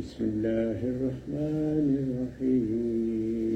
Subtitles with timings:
[0.00, 3.54] بسم الله الرحمن الرحيم.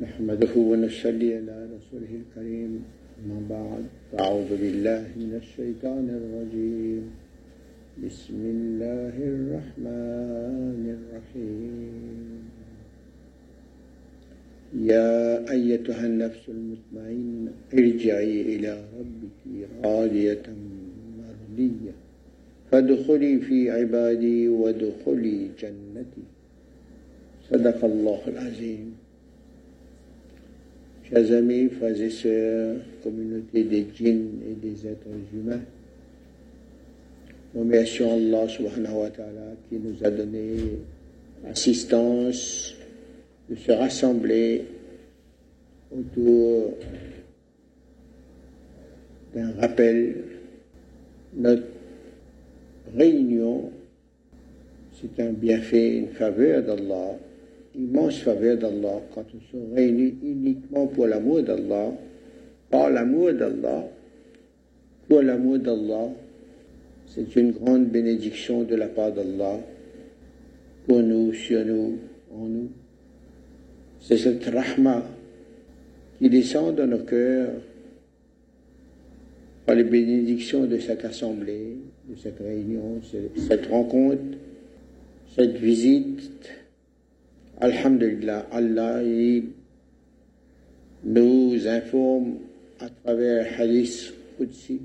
[0.00, 2.72] نحمده ونصلي على رسوله الكريم.
[3.20, 3.84] أما بعد
[4.20, 7.04] أعوذ بالله من الشيطان الرجيم.
[8.04, 12.40] بسم الله الرحمن الرحيم.
[14.80, 15.12] يا
[15.50, 19.40] أيتها النفس المطمئنة ارجعي إلى ربك
[19.84, 20.46] راضية
[21.20, 22.05] مرضية.
[22.71, 26.23] فادخلي في عبادي وادخلي جنتي
[27.51, 28.93] صدق الله العظيم
[31.11, 35.59] Chers amis, frères et sœurs, communauté des djinns et des êtres humains,
[37.53, 40.77] nous remercions Allah subhanahu wa ta'ala qui nous a donné
[41.49, 42.75] assistance
[43.49, 44.63] de se rassembler
[45.91, 46.77] autour
[49.35, 50.15] d'un rappel.
[51.35, 51.63] Notre
[52.94, 53.70] réunion,
[55.00, 57.18] c'est un bienfait, une faveur d'Allah,
[57.74, 61.92] immense faveur d'Allah quand nous sommes réunis uniquement pour l'amour d'Allah,
[62.70, 63.84] par l'amour d'Allah,
[65.08, 66.08] pour l'amour d'Allah.
[67.06, 69.58] C'est une grande bénédiction de la part d'Allah
[70.86, 71.98] pour nous, sur nous,
[72.34, 72.68] en nous.
[74.00, 75.02] C'est cette rahma
[76.18, 77.50] qui descend dans nos cœurs
[79.66, 81.76] par les bénédictions de cette assemblée,
[82.08, 83.00] de cette réunion,
[83.48, 84.22] cette rencontre,
[85.34, 86.50] cette visite.
[87.58, 89.02] Alhamdulillah, Allah
[91.04, 92.36] nous informe
[92.78, 94.82] à travers Hadith Qudsi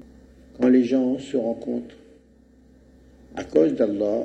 [0.60, 1.96] quand les gens se rencontrent
[3.36, 4.24] à cause d'Allah,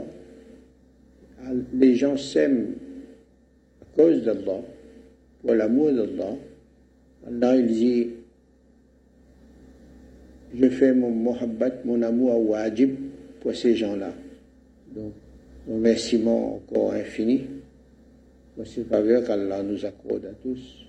[1.74, 2.74] les gens s'aiment
[3.82, 4.62] à cause d'Allah,
[5.42, 6.34] pour l'amour d'Allah.
[7.26, 8.08] Allah il dit
[10.54, 12.94] je fais mon mohabbat, mon amour wajib
[13.40, 14.12] pour ces gens-là.
[14.94, 15.12] Donc,
[15.68, 17.42] remerciement encore infini
[18.54, 20.86] pour ces faveurs qu'Allah nous accorde à tous.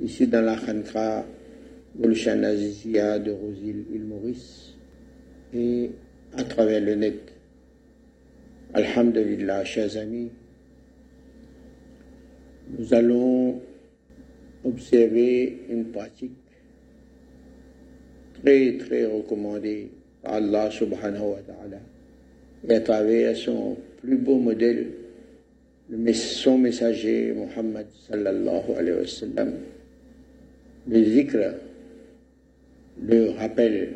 [0.00, 1.24] Ici dans la Khankra,
[1.98, 4.74] Gulshan Azizia de Rosil il Maurice
[5.54, 5.90] et
[6.36, 7.32] à travers le net.
[8.74, 10.30] Alhamdulillah, chers amis,
[12.78, 13.60] nous allons
[14.64, 16.41] observer une pratique
[18.42, 19.88] très très recommandée
[20.22, 21.78] par Allah subhanahu wa ta'ala.
[22.68, 24.86] Et à travers son plus beau modèle,
[26.12, 29.52] son messager Muhammad sallallahu alayhi wa sallam,
[30.88, 31.54] le zikr,
[33.02, 33.94] le rappel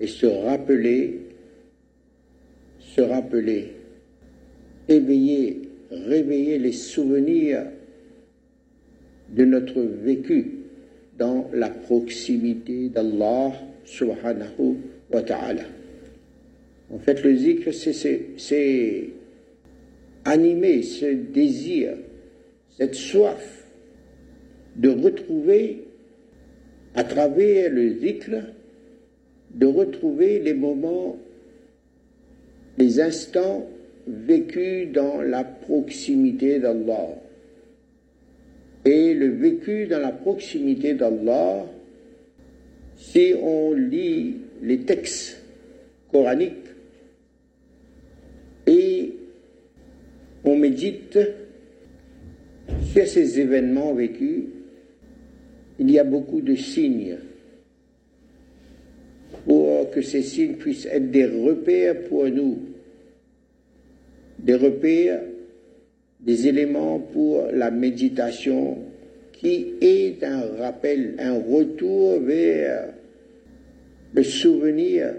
[0.00, 1.20] et se rappeler,
[2.80, 3.72] se rappeler,
[4.88, 7.66] éveiller, réveiller les souvenirs
[9.30, 10.63] de notre vécu
[11.18, 13.52] dans la proximité d'Allah
[13.84, 14.76] subhanahu
[15.12, 15.62] wa ta'ala.
[16.90, 19.10] En fait, le zikr, c'est
[20.24, 21.94] animer ce désir,
[22.70, 23.64] cette soif
[24.76, 25.84] de retrouver
[26.94, 28.30] à travers le zikr,
[29.54, 31.16] de retrouver les moments,
[32.78, 33.66] les instants
[34.06, 37.23] vécus dans la proximité d'Allah.
[38.84, 41.64] Et le vécu dans la proximité d'Allah,
[42.96, 45.42] si on lit les textes
[46.12, 46.68] coraniques
[48.66, 49.14] et
[50.44, 51.18] on médite
[52.92, 54.44] sur ces événements vécus,
[55.78, 57.16] il y a beaucoup de signes
[59.44, 62.58] pour que ces signes puissent être des repères pour nous,
[64.38, 65.20] des repères
[66.24, 68.78] des éléments pour la méditation
[69.32, 72.88] qui est un rappel, un retour vers
[74.14, 75.14] le souvenir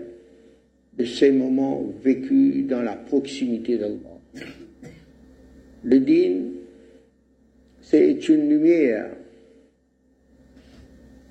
[0.98, 4.20] de ces moments vécus dans la proximité d'Allah.
[5.84, 6.42] Le din,
[7.82, 9.12] c'est une lumière,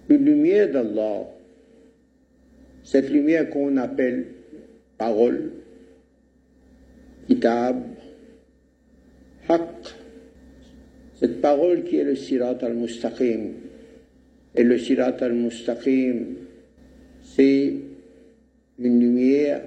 [0.08, 1.26] une lumière d'Allah,
[2.84, 4.26] cette lumière qu'on appelle
[4.98, 5.50] parole,
[7.26, 7.82] kitab,
[9.48, 9.94] haq,
[11.14, 13.52] cette parole qui est le sirat al-mustaqim.
[14.54, 16.36] Et le sirat al-mustaqim,
[17.22, 17.74] c'est
[18.78, 19.62] une lumière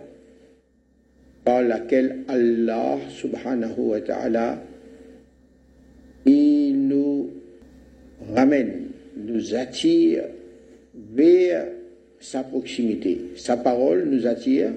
[1.43, 4.61] par laquelle Allah subhanahu wa ta'ala,
[6.25, 7.29] il nous
[8.33, 10.25] ramène, nous attire
[10.93, 11.67] vers
[12.19, 13.31] sa proximité.
[13.35, 14.71] Sa parole nous attire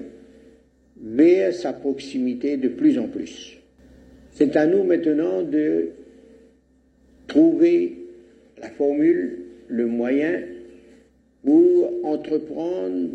[1.01, 3.60] vers sa proximité de plus en plus.
[4.33, 5.89] C'est à nous maintenant de
[7.27, 7.97] trouver
[8.61, 10.41] la formule, le moyen
[11.43, 13.09] pour entreprendre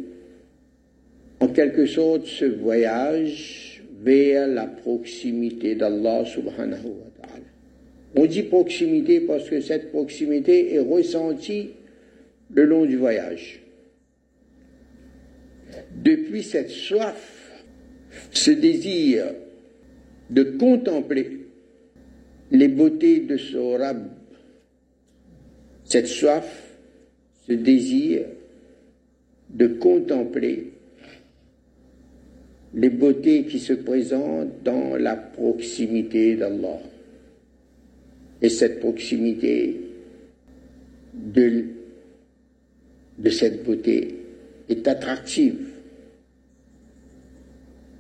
[1.40, 7.44] en quelque sorte ce voyage vers la proximité d'Allah subhanahu wa ta'ala.
[8.14, 11.70] On dit proximité parce que cette proximité est ressentie
[12.52, 13.62] le long du voyage.
[16.02, 17.64] Depuis cette soif,
[18.30, 19.26] ce désir
[20.31, 21.46] de contempler
[22.50, 24.08] les beautés de ce Rab,
[25.84, 26.75] cette soif,
[27.46, 28.23] ce désir
[29.50, 30.73] de contempler
[32.75, 36.79] les beautés qui se présentent dans la proximité d'Allah.
[38.43, 39.81] Et cette proximité
[41.14, 41.70] de
[43.31, 44.14] cette beauté
[44.69, 45.69] est attractive.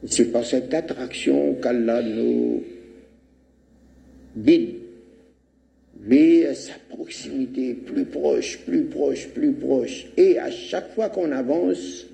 [0.04, 2.62] C'est par cette attraction qu'Allah nous
[4.36, 4.76] guide
[6.00, 10.06] vers sa proximité plus proche, plus proche, plus proche.
[10.16, 12.06] Et à chaque fois qu'on avance,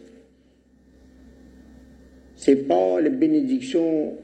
[2.37, 4.17] c'est pas les bénédictions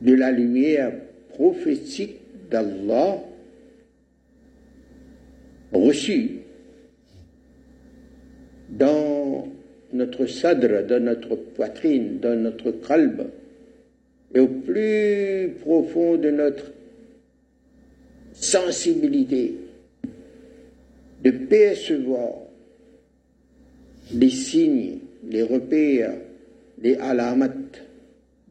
[0.00, 0.92] de la lumière
[1.30, 2.16] prophétique
[2.50, 3.22] d'Allah
[5.72, 6.38] reçue
[8.70, 9.48] dans
[9.92, 13.26] notre sadr, dans notre poitrine, dans notre qalb,
[14.34, 16.72] et au plus profond de notre
[18.32, 19.54] sensibilité,
[21.24, 22.34] de percevoir
[24.14, 24.98] les signes,
[25.28, 26.14] les repères,
[26.80, 27.48] les alamat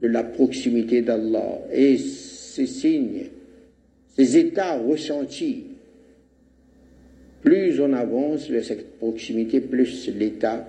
[0.02, 3.28] de la proximité d'Allah et ces signes,
[4.16, 5.64] ces états ressentis.
[7.42, 10.68] Plus on avance vers cette proximité, plus l'état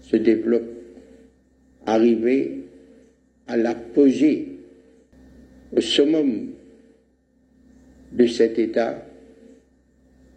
[0.00, 0.68] se développe,
[1.86, 2.64] arriver
[3.46, 4.48] à l'apogée,
[5.74, 6.52] au summum
[8.12, 9.04] de cet état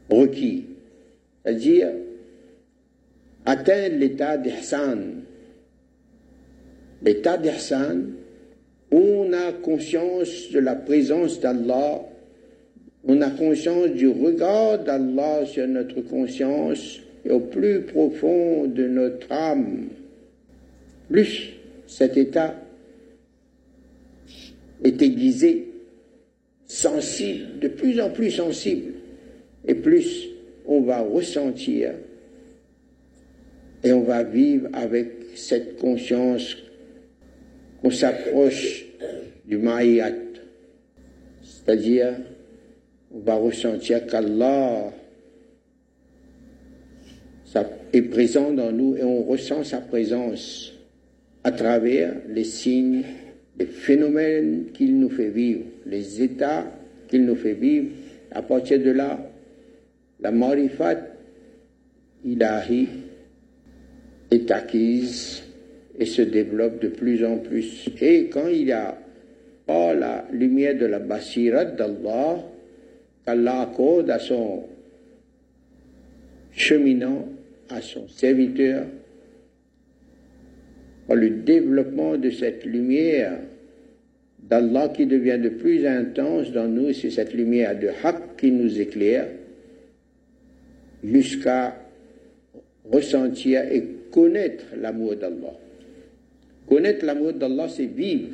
[0.10, 0.66] requis,
[1.44, 1.90] c'est-à-dire
[3.46, 5.24] atteindre l'état d'Ihsan.
[7.04, 8.14] L'état d'Ihsan,
[8.92, 12.02] on a conscience de la présence d'Allah,
[13.04, 19.32] on a conscience du regard d'Allah sur notre conscience et au plus profond de notre
[19.32, 19.88] âme.
[21.10, 21.54] Plus
[21.88, 22.56] cet état
[24.84, 25.68] est aiguisé,
[26.68, 28.94] sensible, de plus en plus sensible,
[29.68, 30.28] et plus
[30.66, 31.94] on va ressentir
[33.84, 36.58] et on va vivre avec cette conscience
[37.82, 38.86] qu'on s'approche
[39.46, 40.12] du maïat,
[41.44, 42.16] c'est-à-dire
[43.14, 44.92] on va ressentir qu'Allah
[47.94, 50.74] est présent dans nous et on ressent sa présence
[51.44, 53.04] à travers les signes,
[53.58, 56.66] les phénomènes qu'il nous fait vivre, les états
[57.08, 57.90] qu'il nous fait vivre.
[58.32, 59.20] À partir de là,
[60.20, 60.98] la marifat
[62.26, 62.88] ilahi
[64.32, 65.44] est acquise
[65.98, 67.90] et se développe de plus en plus.
[68.02, 68.98] Et quand il y a
[69.66, 72.44] pas la lumière de la basirat d'Allah,
[73.26, 74.64] qu'Allah accorde à son
[76.52, 77.28] cheminant,
[77.70, 78.86] à son serviteur,
[81.08, 83.40] par le développement de cette lumière
[84.40, 88.80] d'Allah qui devient de plus intense dans nous, c'est cette lumière de Haqq qui nous
[88.80, 89.28] éclaire,
[91.04, 91.76] jusqu'à
[92.92, 95.54] ressentir et connaître l'amour d'Allah.
[96.68, 98.30] Connaître l'amour d'Allah, c'est vivre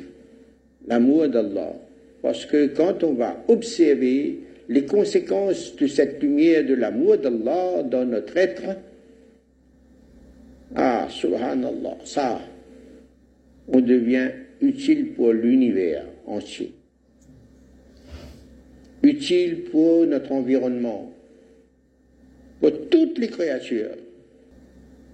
[0.86, 1.74] l'amour d'Allah.
[2.22, 8.04] Parce que quand on va observer les conséquences de cette lumière de l'amour d'Allah dans
[8.04, 8.76] notre être,
[10.74, 12.40] ah, subhanallah, ça,
[13.68, 16.72] on devient utile pour l'univers entier,
[19.02, 21.12] utile pour notre environnement,
[22.60, 23.96] pour toutes les créatures,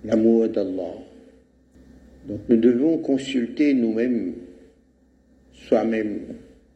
[0.05, 0.95] l'amour d'Allah.
[2.27, 4.35] Donc nous devons consulter nous-mêmes,
[5.53, 6.21] soi-même,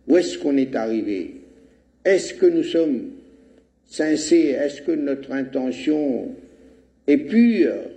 [0.09, 1.43] où est-ce qu'on est arrivé?
[2.05, 3.11] Est-ce que nous sommes
[3.87, 4.63] sincères?
[4.63, 6.35] Est-ce que notre intention
[7.07, 7.92] est pure?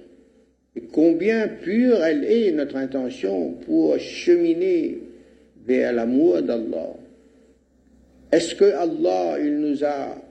[0.92, 5.00] Combien pure elle est notre intention pour cheminer
[5.66, 6.94] vers l'amour d'Allah.
[8.32, 10.22] Est-ce que Allah, il nous a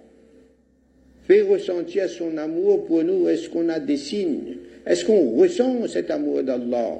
[1.26, 3.28] fait ressentir son amour pour nous?
[3.28, 4.56] Est-ce qu'on a des signes?
[4.86, 6.98] Est-ce qu'on ressent cet amour d'Allah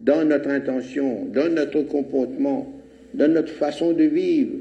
[0.00, 2.72] dans notre intention, dans notre comportement,
[3.14, 4.56] dans notre façon de vivre,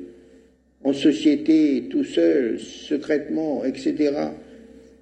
[0.83, 4.11] en société, tout seul, secrètement, etc.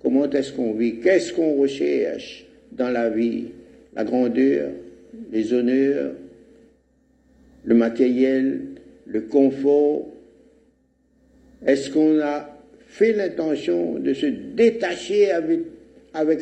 [0.01, 0.99] Comment est-ce qu'on vit?
[0.99, 2.45] Qu'est-ce qu'on recherche?
[2.71, 3.45] Dans la vie
[3.93, 4.71] la grandeur,
[5.31, 6.13] les honneurs,
[7.63, 8.61] le matériel,
[9.05, 10.07] le confort
[11.65, 12.49] Est-ce qu'on a
[12.87, 15.59] fait l'intention de se détacher avec,
[16.13, 16.41] avec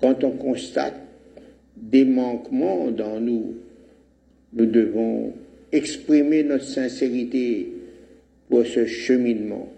[0.00, 0.94] quand on constate
[1.76, 3.56] des manquements dans nous,
[4.52, 5.32] nous devons
[5.72, 7.72] exprimer notre sincérité
[8.48, 9.70] pour ce cheminement,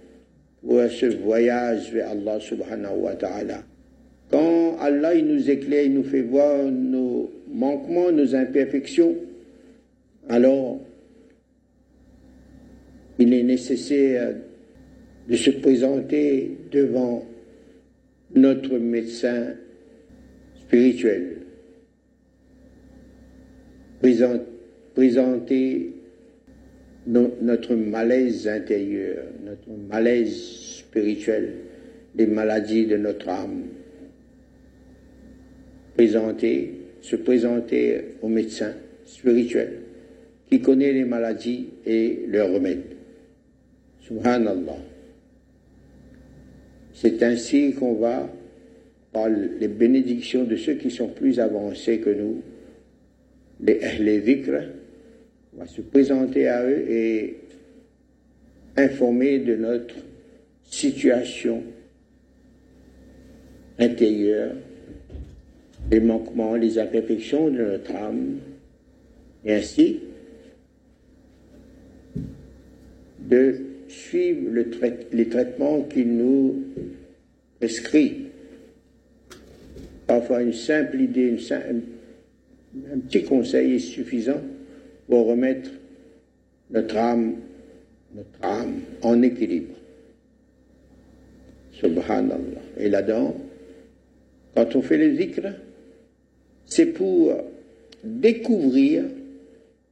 [0.62, 3.64] pour ce voyage vers Allah subhanahu wa ta'ala.
[4.30, 9.16] Quand Allah il nous éclaire, il nous fait voir nos manquements, nos imperfections,
[10.28, 10.80] alors
[13.18, 14.34] il est nécessaire
[15.28, 17.24] de se présenter devant
[18.34, 19.54] notre médecin
[20.60, 21.38] spirituel,
[24.94, 25.92] présenter
[27.06, 31.54] notre malaise intérieur, notre malaise spirituel,
[32.14, 33.64] les maladies de notre âme.
[37.02, 38.72] Se présenter au médecin
[39.04, 39.80] spirituel
[40.48, 42.96] qui connaît les maladies et leurs remèdes.
[44.06, 44.78] Subhanallah.
[46.94, 48.28] C'est ainsi qu'on va,
[49.12, 52.42] par les bénédictions de ceux qui sont plus avancés que nous,
[53.60, 54.52] les vikr,
[55.54, 57.36] on va se présenter à eux et
[58.76, 59.94] informer de notre
[60.64, 61.62] situation
[63.78, 64.54] intérieure,
[65.90, 68.38] les manquements, les imperfections de notre âme,
[69.44, 70.00] et ainsi
[73.18, 73.56] de
[73.88, 74.50] suivre
[75.12, 76.62] les traitements qu'il nous
[77.58, 78.26] prescrit.
[80.06, 84.40] Parfois, une simple idée, un petit conseil est suffisant
[85.08, 85.70] pour remettre
[86.70, 87.36] notre âme,
[89.02, 89.74] en équilibre.
[91.72, 92.38] Subhanallah.
[92.78, 93.36] Et là-dedans,
[94.54, 95.42] quand on fait le zikr,
[96.70, 97.32] c'est pour
[98.02, 99.04] découvrir,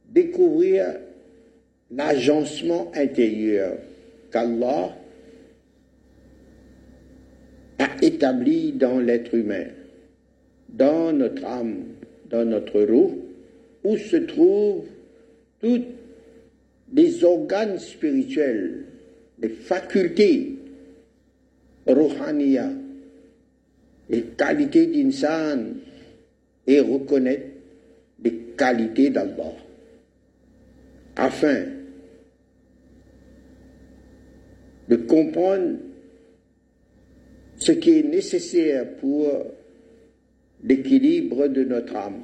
[0.09, 0.95] découvrir
[1.91, 3.77] l'agencement intérieur
[4.31, 4.95] qu'Allah
[7.77, 9.65] a établi dans l'être humain,
[10.69, 11.83] dans notre âme,
[12.29, 13.17] dans notre roue,
[13.83, 14.87] où se trouvent
[15.59, 15.81] tous
[16.93, 18.85] les organes spirituels,
[19.41, 20.55] les facultés
[21.87, 22.71] rohaniya,
[24.09, 25.75] les qualités d'insan
[26.69, 27.47] et reconnaître
[28.23, 29.53] les qualités d'Allah,
[31.15, 31.65] afin
[34.87, 35.77] de comprendre
[37.57, 39.31] ce qui est nécessaire pour
[40.63, 42.21] l'équilibre de notre âme,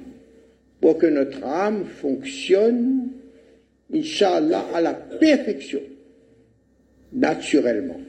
[0.79, 3.07] pour que notre âme fonctionne,
[3.91, 5.81] Inch'Allah, à la perfection,
[7.13, 7.99] naturellement.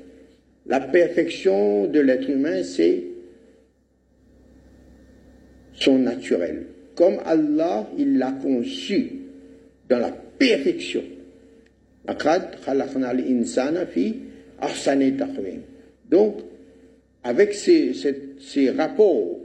[0.66, 3.16] La perfection de l'être humain, c'est
[5.78, 6.66] son naturel.
[6.95, 9.12] Comme Allah, il l'a conçu
[9.88, 11.02] dans la perfection.
[16.11, 16.37] Donc,
[17.25, 19.40] avec ces, rapports,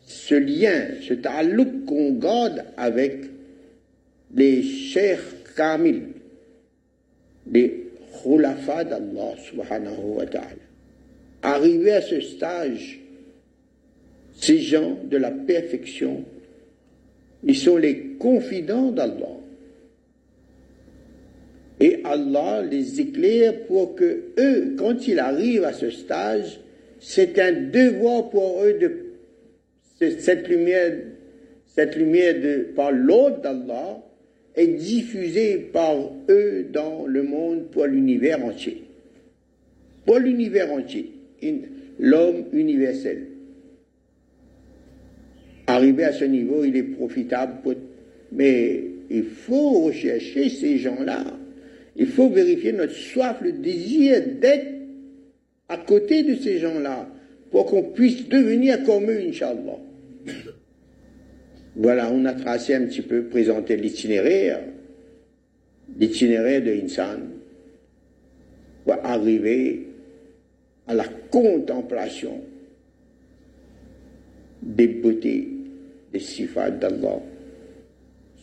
[0.00, 3.24] ce lien, ce ta'alluq qu'on garde avec
[4.34, 5.20] les chers
[5.56, 6.02] kamil,
[7.50, 7.84] les
[8.22, 10.64] khulafa d'Allah subhanahu wa ta'ala.
[11.42, 13.00] Arrivés à ce stage,
[14.34, 16.24] ces gens de la perfection,
[17.44, 19.36] ils sont les confidents d'Allah.
[21.80, 26.60] Et Allah les éclaire pour que eux, quand ils arrivent à ce stage,
[27.00, 30.92] c'est un devoir pour eux de cette lumière,
[31.66, 34.02] cette lumière de, par l'ordre d'Allah
[34.54, 35.96] est diffusée par
[36.28, 38.84] eux dans le monde pour l'univers entier.
[40.06, 41.12] Pour l'univers entier,
[41.98, 43.26] l'homme universel.
[45.74, 47.54] Arrivé à ce niveau, il est profitable,
[48.30, 51.24] mais il faut rechercher ces gens-là.
[51.96, 54.68] Il faut vérifier notre soif, le désir d'être
[55.68, 57.08] à côté de ces gens-là
[57.50, 59.80] pour qu'on puisse devenir comme eux, Inch'Allah.
[61.74, 64.60] Voilà, on a tracé un petit peu, présenté l'itinéraire,
[65.98, 67.18] l'itinéraire de Insan
[68.84, 69.88] pour arriver
[70.86, 72.42] à la contemplation
[74.64, 75.53] des beautés,
[76.14, 77.20] des sifat d'Allah.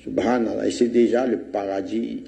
[0.03, 2.23] Subhanallah, et c'est déjà le paradis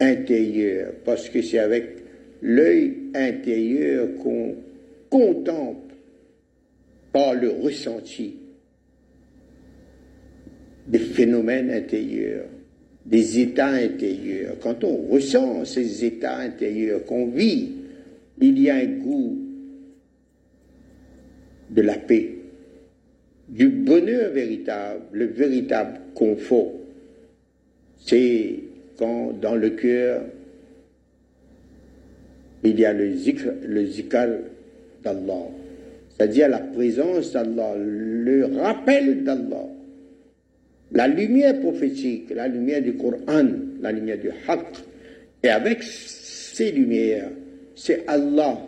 [0.00, 1.96] intérieur, parce que c'est avec
[2.40, 4.54] l'œil intérieur qu'on
[5.10, 5.94] contemple
[7.12, 8.36] par le ressenti
[10.86, 12.46] des phénomènes intérieurs,
[13.04, 14.56] des états intérieurs.
[14.60, 17.72] Quand on ressent ces états intérieurs, qu'on vit,
[18.40, 19.36] il y a un goût
[21.70, 22.37] de la paix,
[23.48, 26.72] du bonheur véritable, le véritable confort.
[27.98, 28.60] C'est
[28.98, 30.22] quand dans le cœur,
[32.64, 33.48] il y a le zikr,
[33.86, 34.28] zikr
[35.02, 35.46] d'Allah.
[36.10, 39.68] c'est-à-dire la présence d'Allah, le rappel d'Allah,
[40.92, 43.46] la lumière prophétique, la lumière du Coran,
[43.80, 44.78] la lumière du Haqq.
[45.42, 47.30] Et avec ces lumières,
[47.76, 48.58] c'est Allah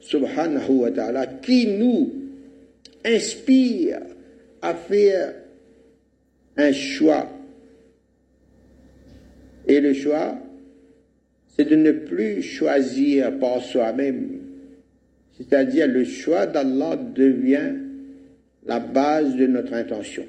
[0.00, 2.12] subhanahu wa ta'ala qui nous
[3.04, 4.00] inspire
[4.62, 5.34] à faire
[6.56, 7.28] un choix.
[9.66, 10.38] Et le choix,
[11.56, 14.40] c'est de ne plus choisir par soi-même.
[15.36, 17.74] C'est-à-dire le choix d'Allah devient
[18.66, 20.24] la base de notre intention.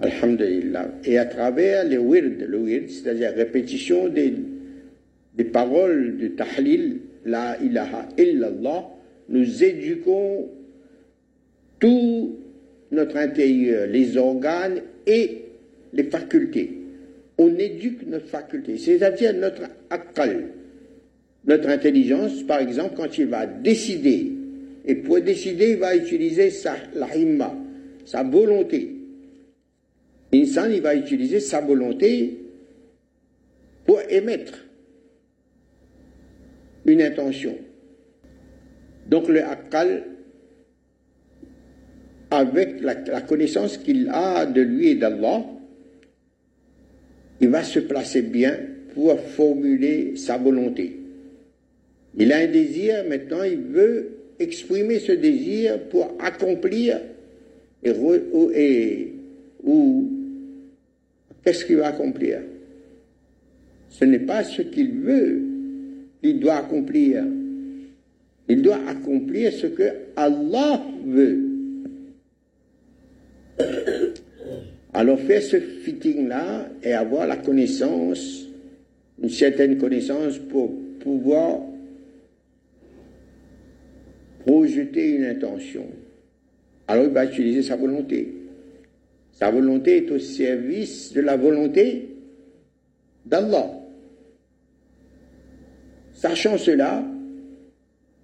[0.00, 0.92] Alhamdulillah.
[1.04, 4.32] Et à travers les wird, le wird, c'est-à-dire répétition des,
[5.34, 8.88] des paroles de tahlil, la ilaha illallah,
[9.28, 10.48] nous éduquons
[11.80, 12.36] tout
[12.90, 15.44] notre intérieur, les organes et
[15.92, 16.78] les facultés.
[17.38, 20.48] On éduque notre faculté, c'est-à-dire notre akal,
[21.44, 24.32] notre intelligence, par exemple, quand il va décider.
[24.84, 27.54] Et pour décider, il va utiliser sa, la himma,
[28.04, 28.96] sa volonté.
[30.32, 32.38] L'insan, il va utiliser sa volonté
[33.86, 34.64] pour émettre
[36.84, 37.56] une intention.
[39.08, 40.04] Donc le akal,
[42.30, 45.44] avec la, connaissance qu'il a de lui et d'Allah,
[47.40, 48.56] il va se placer bien
[48.94, 50.96] pour formuler sa volonté.
[52.16, 54.08] Il a un désir, maintenant il veut
[54.38, 57.00] exprimer ce désir pour accomplir
[57.82, 57.92] et,
[58.54, 59.14] et
[59.62, 60.10] ou
[61.44, 62.40] qu'est-ce qu'il va accomplir?
[63.88, 65.42] Ce n'est pas ce qu'il veut
[66.22, 67.24] qu'il doit accomplir.
[68.48, 71.37] Il doit accomplir ce que Allah veut.
[74.98, 78.48] Alors faire ce fitting-là et avoir la connaissance,
[79.22, 81.60] une certaine connaissance pour pouvoir
[84.40, 85.86] projeter une intention.
[86.88, 88.34] Alors il va utiliser sa volonté.
[89.30, 92.08] Sa volonté est au service de la volonté
[93.24, 93.70] d'Allah.
[96.12, 97.04] Sachant cela,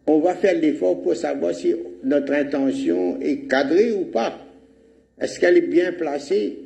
[0.09, 1.73] on va faire l'effort pour savoir si
[2.03, 4.41] notre intention est cadrée ou pas.
[5.21, 6.64] Est-ce qu'elle est bien placée?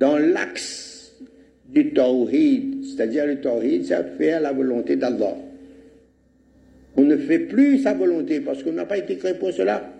[0.00, 1.14] Dans l'axe
[1.68, 5.36] du tawhid C'est-à-dire le tawhid, c'est faire la volonté d'Allah.
[6.96, 9.92] On ne fait plus sa volonté parce qu'on n'a pas été créé pour cela.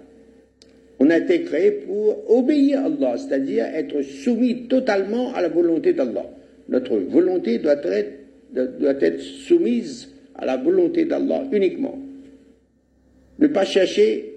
[0.98, 5.92] On a été créé pour obéir à Allah, c'est-à-dire être soumis totalement à la volonté
[5.92, 6.26] d'Allah.
[6.68, 8.12] Notre volonté doit être,
[8.52, 11.98] doit être soumise à la volonté d'Allah uniquement.
[13.38, 14.34] Ne pas chercher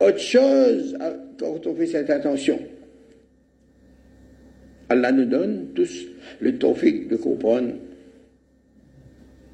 [0.00, 0.96] autre chose
[1.38, 2.58] quand on fait cette intention.
[4.88, 6.06] Allah nous donne tous
[6.40, 7.74] le tawfiq de comprendre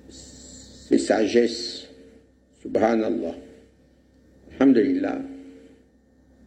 [0.08, 1.86] ses sagesses.
[2.62, 3.34] Subhanallah.
[4.52, 5.22] Alhamdulillah.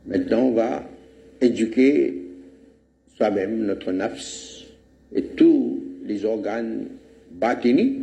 [0.05, 0.89] Maintenant, on va
[1.41, 2.13] éduquer
[3.15, 4.65] soi-même, notre nafs,
[5.15, 6.87] et tous les organes
[7.31, 7.99] batini,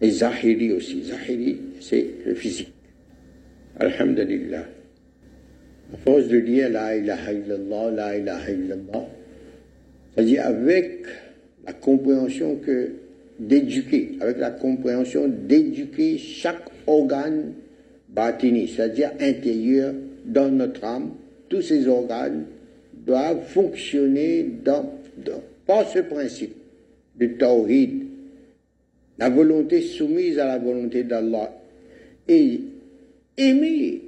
[0.00, 1.04] et zahiri aussi.
[1.04, 2.72] Zahiri, c'est le physique.
[3.78, 4.66] Alhamdulillah.
[5.92, 9.06] À force de dire La ilaha illallah, La ilaha illallah,
[10.14, 11.04] c'est-à-dire avec
[11.66, 12.92] la compréhension que
[13.38, 17.52] d'éduquer, avec la compréhension d'éduquer chaque organe
[18.08, 21.10] batini, c'est-à-dire intérieur dans notre âme,
[21.48, 22.44] tous ces organes
[22.94, 24.92] doivent fonctionner dans,
[25.66, 26.54] par ce principe
[27.18, 28.04] de tawhid,
[29.18, 31.52] la volonté soumise à la volonté d'Allah,
[32.28, 32.60] et
[33.36, 34.02] aimer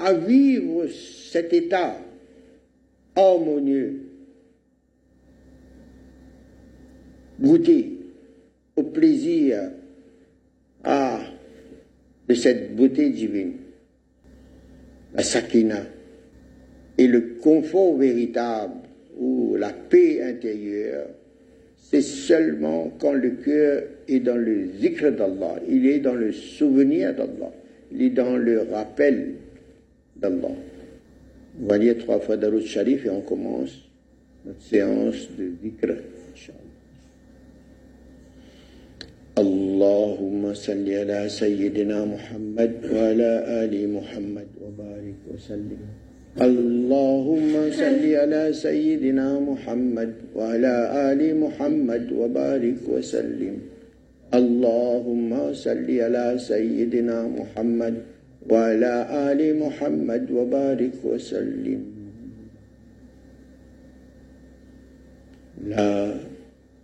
[0.00, 0.86] à vivre
[1.30, 1.96] cet état.
[3.14, 4.00] Harmonieux,
[7.40, 7.98] goûter
[8.76, 9.70] au plaisir
[10.84, 11.20] à,
[12.28, 13.54] de cette beauté divine.
[15.12, 15.82] La sakina,
[16.96, 18.74] et le confort véritable
[19.18, 21.08] ou la paix intérieure,
[21.76, 27.12] c'est seulement quand le cœur est dans le zikr d'Allah, il est dans le souvenir
[27.12, 27.52] d'Allah,
[27.92, 29.34] il est dans le rappel
[30.19, 30.55] d'Allah.
[31.61, 33.71] On va lire trois fois Darut Sharif et on commence
[34.45, 35.93] notre séance de zikr,
[39.35, 43.31] اللهم صل على سيدنا محمد وعلى
[43.63, 45.81] آل محمد وبارك وسلم
[46.41, 50.73] اللهم صل على سيدنا محمد وعلى
[51.11, 53.55] آل محمد وبارك وسلم
[54.39, 57.95] اللهم صل على سيدنا محمد
[58.50, 58.94] وعلى
[59.30, 61.82] آل محمد وبارك وسلم.
[65.64, 66.14] لا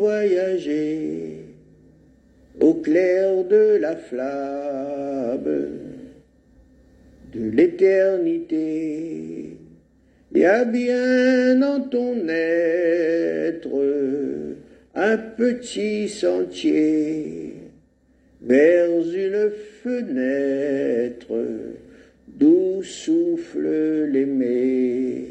[0.00, 1.44] voyagé
[2.58, 5.68] au clair de la flamme
[7.34, 9.58] de l'éternité.
[10.32, 13.84] Il y a bien dans ton être
[14.94, 17.56] un petit sentier
[18.40, 18.88] vers
[19.26, 19.50] une
[19.82, 21.36] fenêtre
[22.26, 23.68] d'où souffle
[24.10, 25.26] l'aimé.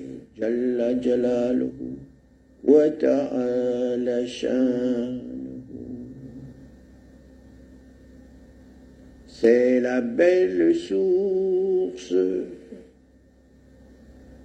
[9.27, 12.13] C'est la belle source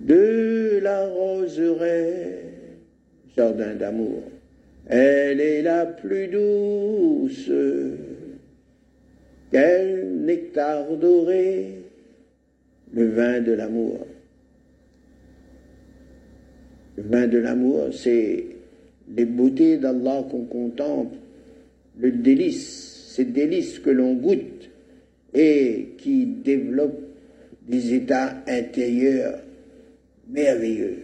[0.00, 2.44] de la roseraie,
[3.36, 4.22] jardin d'amour.
[4.86, 7.50] Elle est la plus douce,
[9.50, 11.82] quel nectar doré,
[12.92, 14.06] le vin de l'amour.
[16.96, 18.44] Le vin de l'amour, c'est
[19.14, 21.16] les beautés d'Allah qu'on contemple,
[21.98, 24.70] le délice, ces délices que l'on goûte
[25.32, 27.02] et qui développent
[27.68, 29.38] des états intérieurs
[30.28, 30.98] merveilleux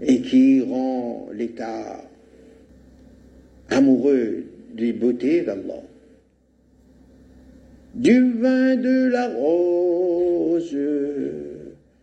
[0.00, 2.04] et qui rend l'état
[3.70, 5.82] amoureux des beautés d'Allah.
[7.94, 10.76] Du vin de la rose,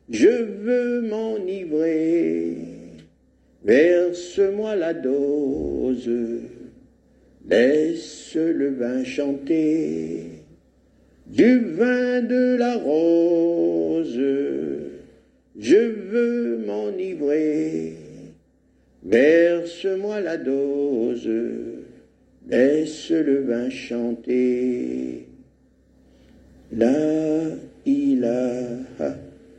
[0.10, 2.58] je veux m'enivrer,
[3.64, 6.10] verse-moi la dose,
[7.48, 10.44] laisse le vin chanter.
[11.26, 14.22] Du vin de la rose,
[15.58, 17.96] je veux m'enivrer,
[19.04, 21.30] verse-moi la dose,
[22.48, 25.28] laisse le vin chanter.
[26.72, 26.94] La
[27.86, 29.25] ilaha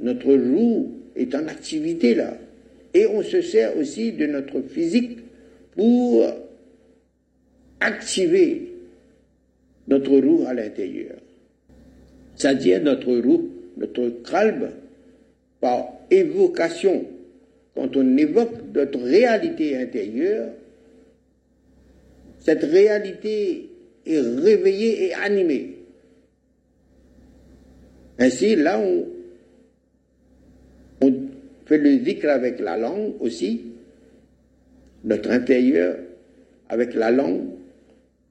[0.00, 2.36] Notre roue est en activité là.
[2.92, 5.18] Et on se sert aussi de notre physique
[5.72, 6.26] pour
[7.80, 8.72] activer
[9.88, 11.16] notre roue à l'intérieur.
[12.36, 14.70] C'est-à-dire notre roue, notre kralb,
[15.60, 17.04] par évocation.
[17.74, 20.50] Quand on évoque notre réalité intérieure,
[22.38, 23.70] cette réalité
[24.06, 25.78] est réveillée et animée.
[28.18, 29.06] Ainsi, là, on
[31.66, 33.62] fait le zikr avec la langue aussi,
[35.04, 35.96] notre intérieur,
[36.68, 37.48] avec la langue,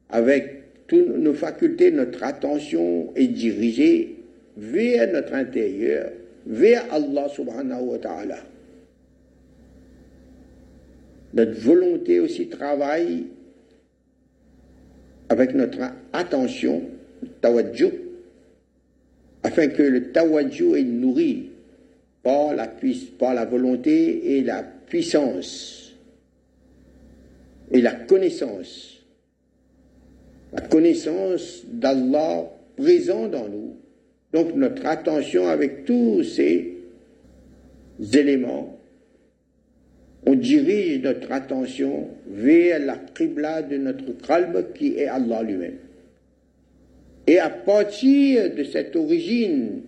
[0.09, 4.17] avec toutes nos facultés, notre attention est dirigée
[4.57, 6.11] vers notre intérieur,
[6.45, 8.37] vers Allah subhanahu wa ta'ala.
[11.33, 13.25] Notre volonté aussi travaille
[15.29, 15.79] avec notre
[16.11, 16.83] attention,
[17.41, 17.91] tawajjuh,
[19.43, 21.49] afin que le tawadju est nourri
[22.23, 25.93] par la, volonté et la puissance
[27.71, 29.01] et la connaissance.
[30.53, 33.75] La connaissance d'Allah présent dans nous.
[34.31, 36.77] Donc notre attention avec tous ces
[38.13, 38.79] éléments,
[40.25, 45.77] on dirige notre attention vers la qibla de notre qalb qui est Allah lui-même.
[47.27, 49.81] Et à partir de cette origine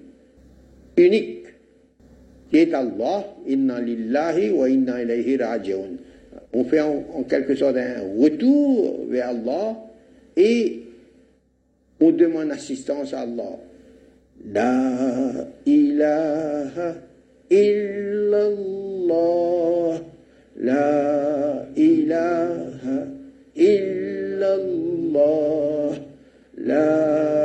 [0.97, 1.34] unique,
[2.57, 5.97] est Allah, inna lillahi wa inna ilayhi raji'un.
[6.53, 9.77] On fait en, quelque sorte un retour vers Allah
[10.37, 10.83] et
[11.99, 13.57] on demande assistance à Allah.
[14.51, 16.95] La ilaha
[17.49, 18.91] illallah.
[20.57, 23.07] La ilaha
[23.55, 24.15] illallah.
[26.65, 27.44] لا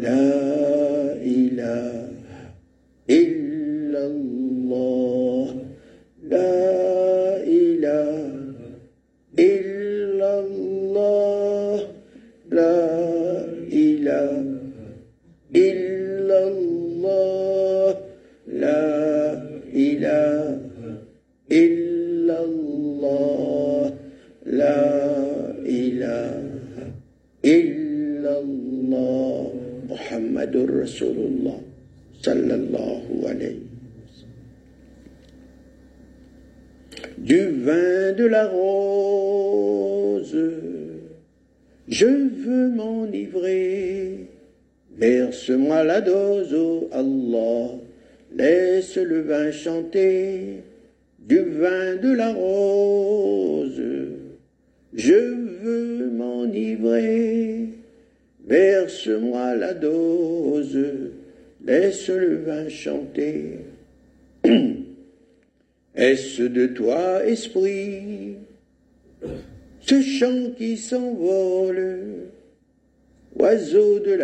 [0.00, 0.59] لا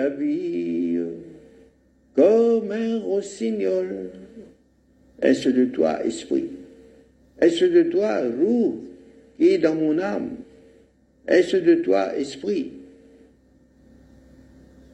[0.08, 0.98] vie,
[2.14, 4.10] comme un rossignol.
[5.20, 6.46] Est-ce de toi, esprit?
[7.40, 8.80] Est-ce de toi, roux,
[9.36, 10.30] qui est dans mon âme?
[11.26, 12.72] Est-ce de toi, esprit?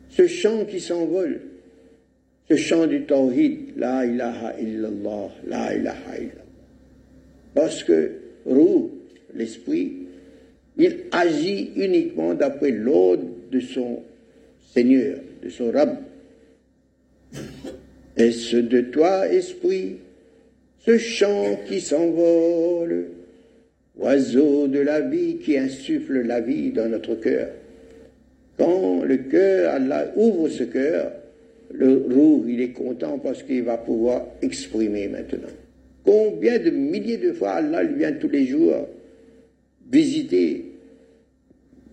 [0.09, 1.41] Ce chant qui s'envole,
[2.49, 6.43] ce chant du tawhid, la ilaha illallah, la ilaha illallah.
[7.55, 8.11] Parce que
[8.45, 8.91] roux,
[9.35, 9.93] l'esprit,
[10.77, 14.03] il agit uniquement d'après l'ordre de son
[14.73, 15.99] Seigneur, de son Rab.
[18.17, 19.97] Est-ce de toi, esprit,
[20.79, 23.09] ce chant qui s'envole,
[23.99, 27.49] oiseau de la vie qui insuffle la vie dans notre cœur?
[28.57, 31.13] Quand le cœur, Allah ouvre ce cœur,
[31.73, 35.49] le roux, il est content parce qu'il va pouvoir exprimer maintenant.
[36.05, 38.89] Combien de milliers de fois Allah lui vient tous les jours
[39.91, 40.65] visiter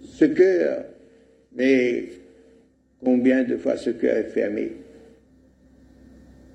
[0.01, 0.85] ce cœur,
[1.55, 2.05] mais
[3.03, 4.71] combien de fois ce cœur est fermé.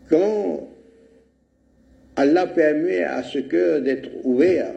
[0.09, 0.69] Quand
[2.17, 4.73] Allah permet à ce cœur d'être ouvert,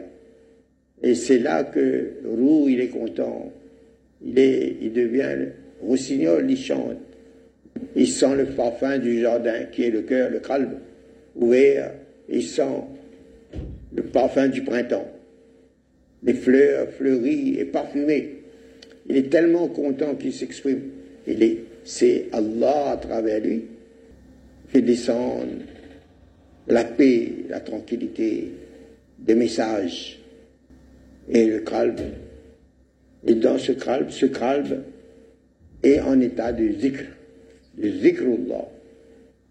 [1.02, 3.52] et c'est là que roux, il est content,
[4.24, 5.50] il, est, il devient
[5.80, 6.96] rossignol, il chante,
[7.94, 10.80] il sent le parfum du jardin qui est le cœur, le calme
[11.36, 11.92] ouvert,
[12.28, 12.82] il sent
[13.94, 15.08] le parfum du printemps,
[16.22, 18.34] les fleurs fleuries et parfumées.
[19.08, 20.80] Il est tellement content qu'il s'exprime.
[21.84, 23.64] C'est Allah à travers lui
[24.72, 25.48] qui descend
[26.66, 28.52] la paix, la tranquillité,
[29.18, 30.18] des messages
[31.28, 31.96] et le calme.
[33.26, 34.82] Et dans ce calme, ce calme
[35.82, 37.04] est en état de zikr,
[37.76, 38.68] de zikrullah,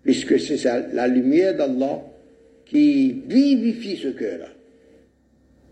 [0.03, 0.63] puisque c'est
[0.93, 2.03] la lumière d'Allah
[2.65, 4.49] qui vivifie ce cœur-là.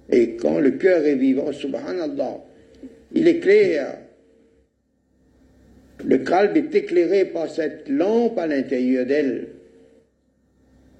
[0.09, 2.43] Et quand le cœur est vivant, subhanallah,
[3.13, 3.97] il est clair.
[6.07, 9.47] Le calme est éclairé par cette lampe à l'intérieur d'elle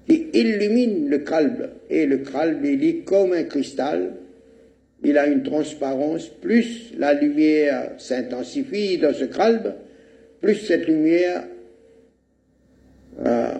[0.08, 1.68] qui illumine le calme.
[1.90, 4.14] Et le calme, il est comme un cristal.
[5.04, 6.28] Il a une transparence.
[6.28, 9.74] Plus la lumière s'intensifie dans ce calme,
[10.40, 11.44] plus cette lumière
[13.24, 13.54] euh,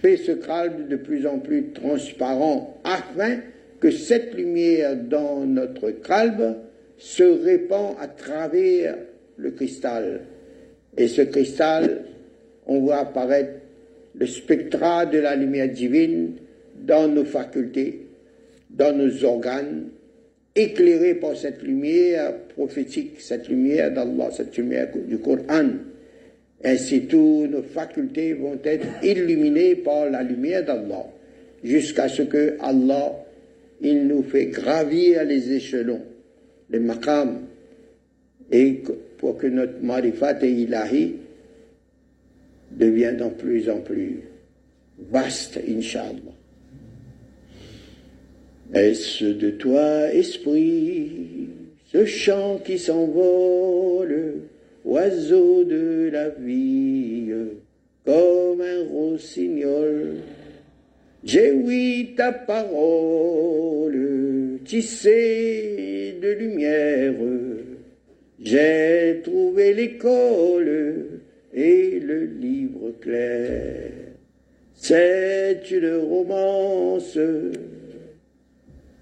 [0.00, 3.38] fait ce calme de plus en plus transparent afin
[3.78, 6.56] que cette lumière dans notre calme
[6.98, 8.96] se répand à travers
[9.42, 10.20] le cristal.
[10.96, 12.04] Et ce cristal,
[12.66, 13.52] on voit apparaître
[14.14, 16.32] le spectra de la lumière divine
[16.80, 18.06] dans nos facultés,
[18.70, 19.88] dans nos organes,
[20.54, 25.70] éclairé par cette lumière prophétique, cette lumière d'Allah, cette lumière du Coran.
[26.64, 31.06] Ainsi, toutes nos facultés vont être illuminées par la lumière d'Allah,
[31.64, 33.12] jusqu'à ce que Allah,
[33.80, 36.02] il nous fait gravir les échelons,
[36.70, 37.40] les maqams,
[38.52, 38.82] et
[39.22, 41.14] pour que notre marifat et ilahi
[42.72, 44.18] devient de plus en plus
[44.98, 46.34] vaste, Inch'Allah.
[48.74, 51.50] Est-ce de toi, esprit,
[51.92, 54.40] ce chant qui s'envole,
[54.84, 57.32] oiseau de la vie,
[58.04, 60.16] comme un rossignol?
[61.22, 64.00] J'ai ouï ta parole,
[64.64, 67.14] tissée de lumière,
[68.42, 71.20] j'ai trouvé l'école
[71.54, 73.90] et le livre clair.
[74.74, 77.16] C'est une romance,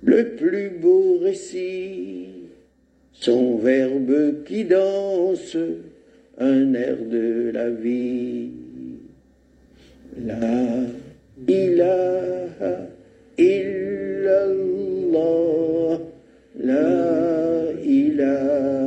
[0.03, 2.29] le plus beau récit,
[3.13, 5.57] son verbe qui danse,
[6.39, 8.51] un air de la vie.
[10.23, 10.85] La
[11.49, 12.89] ilaha
[13.39, 14.81] illallah,
[16.59, 18.80] la ilaha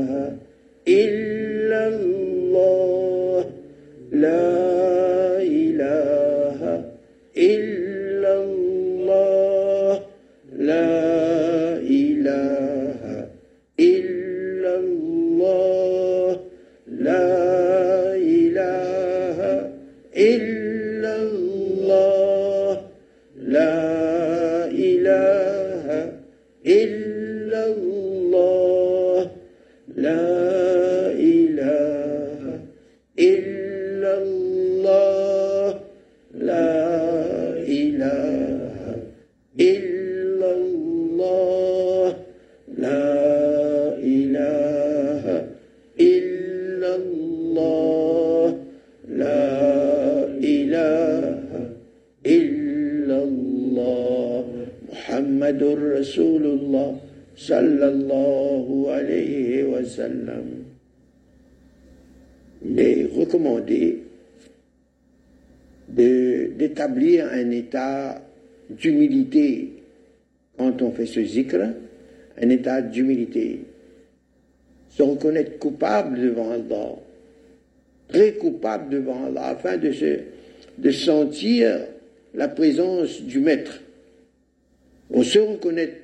[63.34, 64.04] recommandé
[65.90, 68.22] d'établir un état
[68.70, 69.74] d'humilité
[70.58, 71.58] quand on fait ce zikr,
[72.42, 73.62] un état d'humilité.
[74.90, 76.96] Se reconnaître coupable devant Allah,
[78.08, 80.20] très coupable devant Allah, afin de, se,
[80.78, 81.88] de sentir
[82.36, 83.82] la présence du Maître.
[85.10, 86.02] On se reconnaît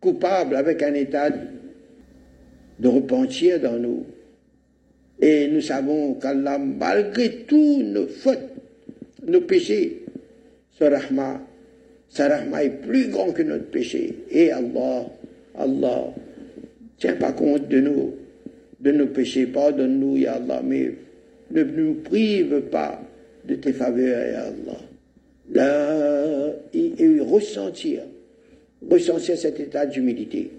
[0.00, 1.30] coupable avec un état
[2.78, 4.06] de repentir dans nous.
[5.22, 8.40] Et nous savons qu'Allah, malgré tous nos fautes,
[9.24, 10.02] nos péchés,
[10.76, 11.40] sa rahma,
[12.08, 14.16] sa rahma est plus grand que notre péché.
[14.32, 15.06] Et Allah,
[15.56, 16.12] Allah,
[16.98, 18.14] tient pas compte de nous,
[18.80, 19.46] de nos péchés.
[19.46, 20.90] Pardonne-nous, Ya Allah, mais
[21.52, 23.00] ne nous prive pas
[23.46, 24.80] de tes faveurs, Ya Allah.
[25.52, 28.02] Là, et ressentir,
[28.90, 30.50] ressentir cet état d'humilité.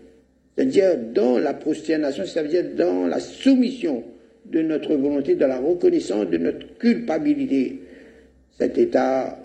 [0.56, 4.06] C'est-à-dire dans la prosternation, c'est-à-dire dans la soumission
[4.46, 7.80] de notre volonté, de la reconnaissance de notre culpabilité.
[8.58, 9.40] Cet état,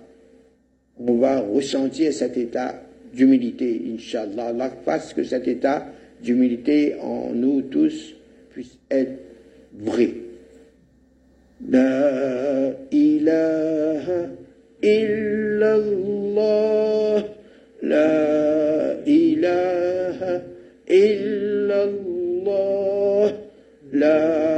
[0.98, 2.82] on va ressentir cet état
[3.14, 4.48] d'humilité, Inch'Allah.
[4.48, 5.86] Allah fasse que cet état
[6.22, 8.14] d'humilité en nous tous
[8.50, 9.18] puisse être
[9.74, 10.14] vrai.
[11.68, 12.72] La
[17.82, 20.42] la ilaha
[20.88, 22.42] illallah,
[23.92, 24.57] la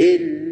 [0.00, 0.43] إلا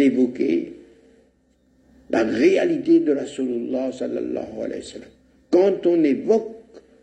[0.00, 0.72] d'évoquer
[2.08, 5.06] la réalité de Rasulullah sallallahu alayhi wa.
[5.50, 6.56] Quand on évoque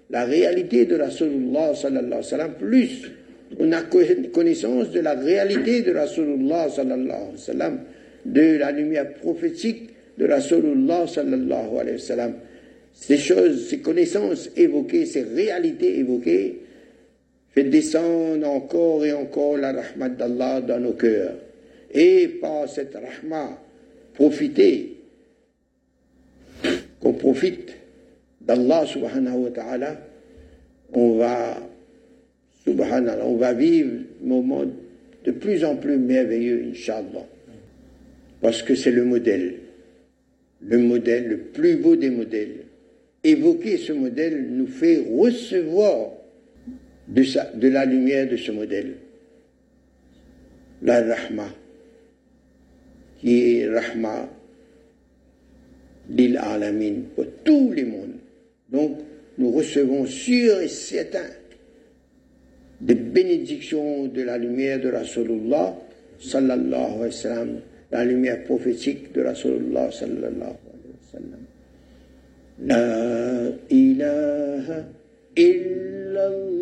[0.09, 3.11] la réalité de Rasulullah sallallahu alayhi wa plus
[3.59, 7.77] on a connaissance de la réalité de Rasulullah sallallahu
[8.25, 12.31] de la lumière prophétique de Rasulullah sallallahu alayhi wa.
[12.93, 16.61] Ces choses, ces connaissances évoquées, ces réalités évoquées,
[17.53, 21.35] fait descendre encore et encore la rahmat d'Allah dans nos cœurs.
[21.91, 23.61] Et par cette rahma,
[24.13, 24.97] profiter,
[26.99, 27.75] qu'on profite
[28.41, 29.97] d'Allah subhanahu wa ta'ala,
[30.93, 31.57] on va,
[32.65, 33.91] subhanallah, on va vivre
[34.23, 34.65] un moment
[35.23, 37.25] de plus en plus merveilleux, Inch'Allah.
[38.41, 39.55] Parce que c'est le modèle,
[40.61, 42.65] le modèle, le plus beau des modèles.
[43.23, 46.11] Évoquer ce modèle nous fait recevoir
[47.07, 47.23] de,
[47.57, 48.95] de la lumière de ce modèle.
[50.81, 51.49] La rahma,
[53.19, 54.29] qui est rahma
[56.09, 58.15] l'île alamin pour tous les mondes.
[58.69, 58.97] Donc,
[59.37, 61.29] nous recevons sûr et certain
[62.81, 65.75] des bénédictions de la lumière de Rasulullah
[66.19, 67.59] sallallahu alayhi wa sallam,
[67.91, 71.41] la lumière prophétique de Rasulullah sallallahu alayhi wa sallam.
[72.59, 74.85] La ilaha
[75.35, 76.55] illallah,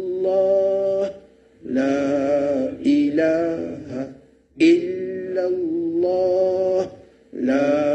[1.65, 4.09] la ilaha
[4.59, 5.74] illallah,
[6.05, 6.87] الله.
[7.33, 7.94] لا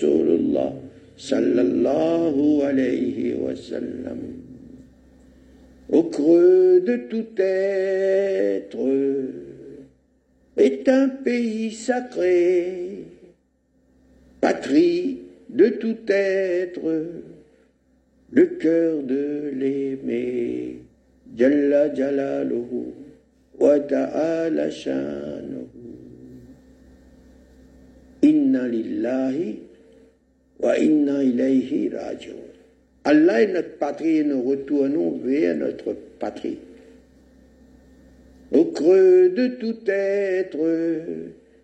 [0.00, 0.72] Muhammadur Rasulullah
[1.16, 4.18] sallallahu alayhi wa sallam.
[5.90, 8.78] Au creux de tout être
[10.56, 13.04] est un pays sacré,
[14.40, 17.06] patrie de tout être,
[18.30, 20.78] le cœur de l'aimer,
[21.36, 22.94] Jalla Jalaluhu,
[23.58, 25.66] wa ta'ala shanuhu.
[28.22, 29.70] Inna lillahi wa inna ilayhi rajiun.
[33.02, 36.58] Allah est notre patrie et nous retournons vers notre patrie.
[38.52, 40.58] Au creux de tout être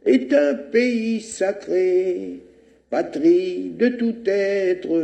[0.07, 2.41] est un pays sacré,
[2.91, 5.03] patrie de tout être,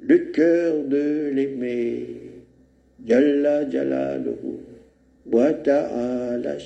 [0.00, 2.06] le cœur de l'aimer.
[3.06, 4.58] Jalla Jalaluhu
[5.30, 6.56] wa ta'ala.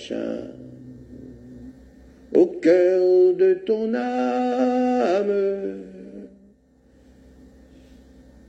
[2.34, 5.89] Au cœur de ton âme,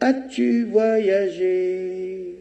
[0.01, 2.35] as-tu voyagé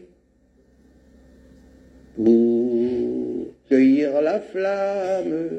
[2.15, 5.49] pour cueillir la flamme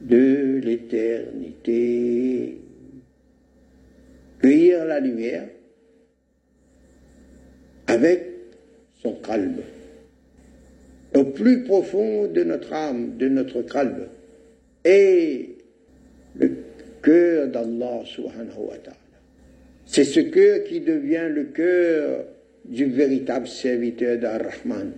[0.00, 2.58] de l'éternité,
[4.40, 5.48] cueillir la lumière
[7.86, 8.26] avec
[9.02, 9.62] son calme,
[11.14, 14.08] au plus profond de notre âme, de notre calme,
[14.84, 15.56] et
[16.34, 16.56] le
[17.02, 18.99] cœur d'Allah subhanahu wa ta'ala.
[19.90, 22.24] C'est ce cœur qui devient le cœur
[22.64, 24.92] du véritable serviteur d'Ar-Rahman.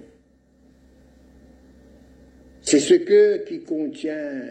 [2.61, 4.43] C'est ce cœur qui contient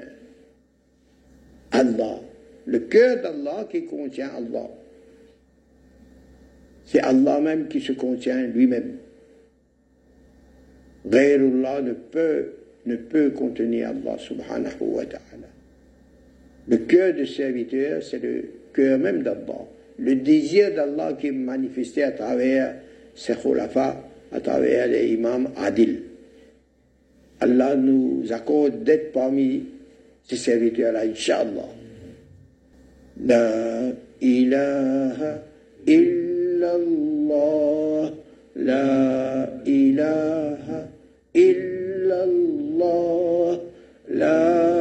[1.69, 2.21] Allah,
[2.65, 4.67] le cœur d'Allah qui contient Allah.
[6.85, 8.97] C'est Allah même qui se contient lui-même.
[11.05, 12.53] Ghairullah ne peut,
[12.87, 15.49] ne peut contenir Allah subhanahu wa ta'ala.
[16.67, 19.67] Le cœur de serviteur, c'est le cœur même d'Allah.
[20.01, 22.73] Le désir d'Allah qui est manifesté à travers
[23.13, 26.01] ses khulafa, à travers les imams adil.
[27.39, 29.63] Allah nous accorde d'être parmi
[30.27, 31.69] ces serviteurs-là, Inch'Allah.
[33.23, 33.91] La
[34.21, 35.43] ilaha
[35.85, 37.31] illallah,
[38.55, 40.87] la ilaha
[41.35, 42.79] illallah,
[44.09, 44.80] la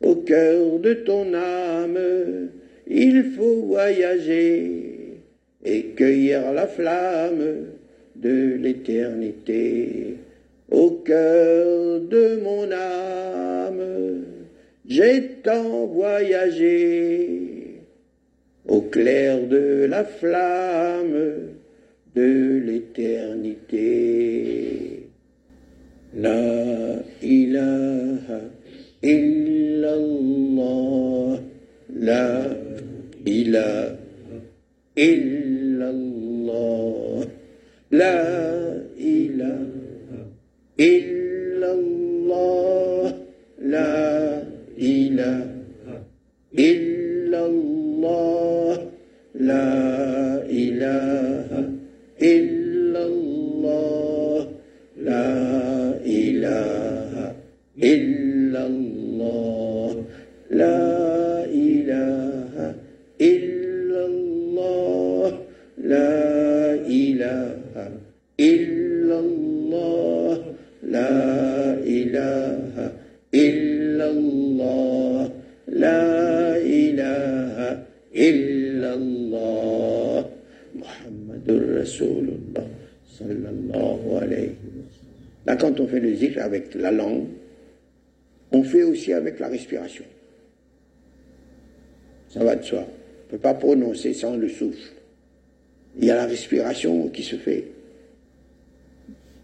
[0.00, 1.98] Au cœur de ton âme,
[2.86, 5.20] il faut voyager
[5.64, 7.66] et cueillir la flamme
[8.16, 10.16] de l'éternité
[10.70, 14.24] au cœur de mon âme.
[14.86, 17.48] J'ai tant voyagé
[18.66, 21.57] au clair de la flamme
[22.18, 22.30] de
[22.66, 23.94] l'éternité.
[26.24, 28.40] La ilaha
[29.14, 30.58] illallah,
[32.08, 32.26] la
[33.24, 33.96] ilaha
[34.96, 36.08] illallah,
[38.00, 38.16] la
[38.98, 40.20] ilaha
[40.90, 42.32] illallah,
[43.74, 43.92] la
[44.76, 45.94] ilaha
[46.68, 48.08] illallah,
[49.50, 49.97] la
[78.18, 79.48] illallah,
[80.74, 82.66] Muhammadur Rasulullah
[83.18, 84.84] sallallahu alayhi wa.
[85.46, 87.26] Là, quand on fait le zikr avec la langue,
[88.52, 90.04] on fait aussi avec la respiration.
[92.28, 92.80] Ça va de soi.
[92.80, 94.92] On ne peut pas prononcer sans le souffle.
[95.98, 97.64] Il y a la respiration qui se fait.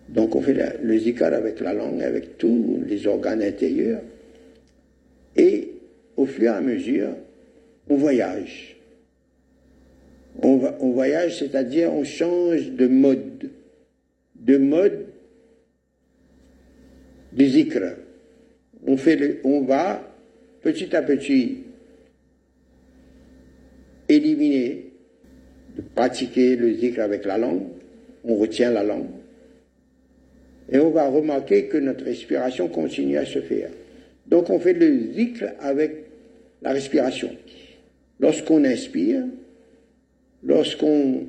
[0.09, 4.03] Donc on fait le zikr avec la langue, avec tous les organes intérieurs.
[5.37, 5.71] Et
[6.17, 7.11] au fur et à mesure,
[7.89, 8.77] on voyage.
[10.43, 13.51] On, voyage, c'est-à-dire on change de mode.
[14.35, 15.07] De mode
[17.33, 17.97] du zikr.
[18.87, 20.03] On, va
[20.61, 21.59] petit à petit
[24.09, 24.93] éliminer,
[25.95, 27.63] pratiquer le zikr avec la langue.
[28.25, 29.09] On retient la langue.
[30.71, 33.71] Et on va remarquer que notre respiration continue à se faire.
[34.27, 36.05] Donc on fait le zikr avec
[36.63, 37.31] la respiration.
[38.25, 39.23] Lorsqu'on inspire,
[40.43, 41.27] lorsqu'on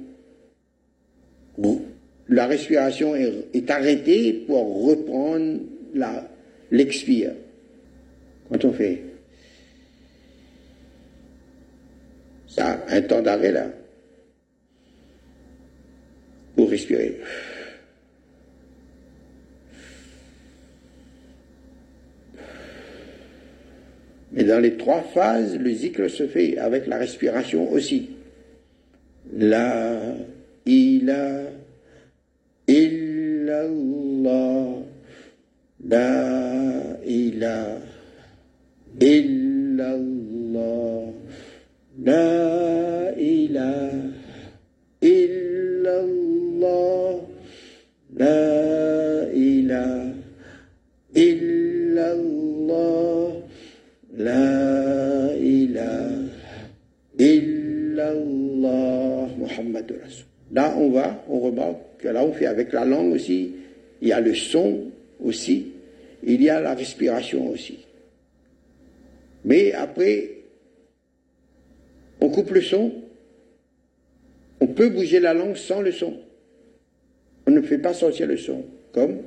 [2.29, 5.59] la respiration est, est arrêtée pour reprendre
[5.93, 6.25] la-
[6.71, 7.33] l'expire.
[8.49, 9.01] Quand on fait
[12.47, 13.67] ça, un temps d'arrêt là,
[16.55, 17.19] pour respirer.
[24.32, 28.09] Mais dans les trois phases, le zikr se fait avec la respiration aussi.
[29.34, 30.15] La
[30.65, 31.51] ilaha
[32.67, 33.86] illallah.
[35.88, 37.78] La ilaha
[38.99, 39.93] illallah.
[42.03, 43.91] La ilaha
[45.01, 46.05] illallah.
[48.17, 48.64] La
[54.26, 56.17] La ilaha
[57.19, 58.57] illallah
[59.38, 60.26] Muhammad Rasul.
[60.51, 63.53] Là, on va, on remarque que là, on fait avec la langue aussi,
[64.01, 64.86] il y a le son
[65.23, 65.73] aussi,
[66.23, 67.86] il y a la respiration aussi.
[69.43, 70.32] Mais après,
[72.19, 72.93] on coupe le son,
[74.59, 76.15] on peut bouger la langue sans le son.
[77.45, 79.19] On ne fait pas sortir le son, comme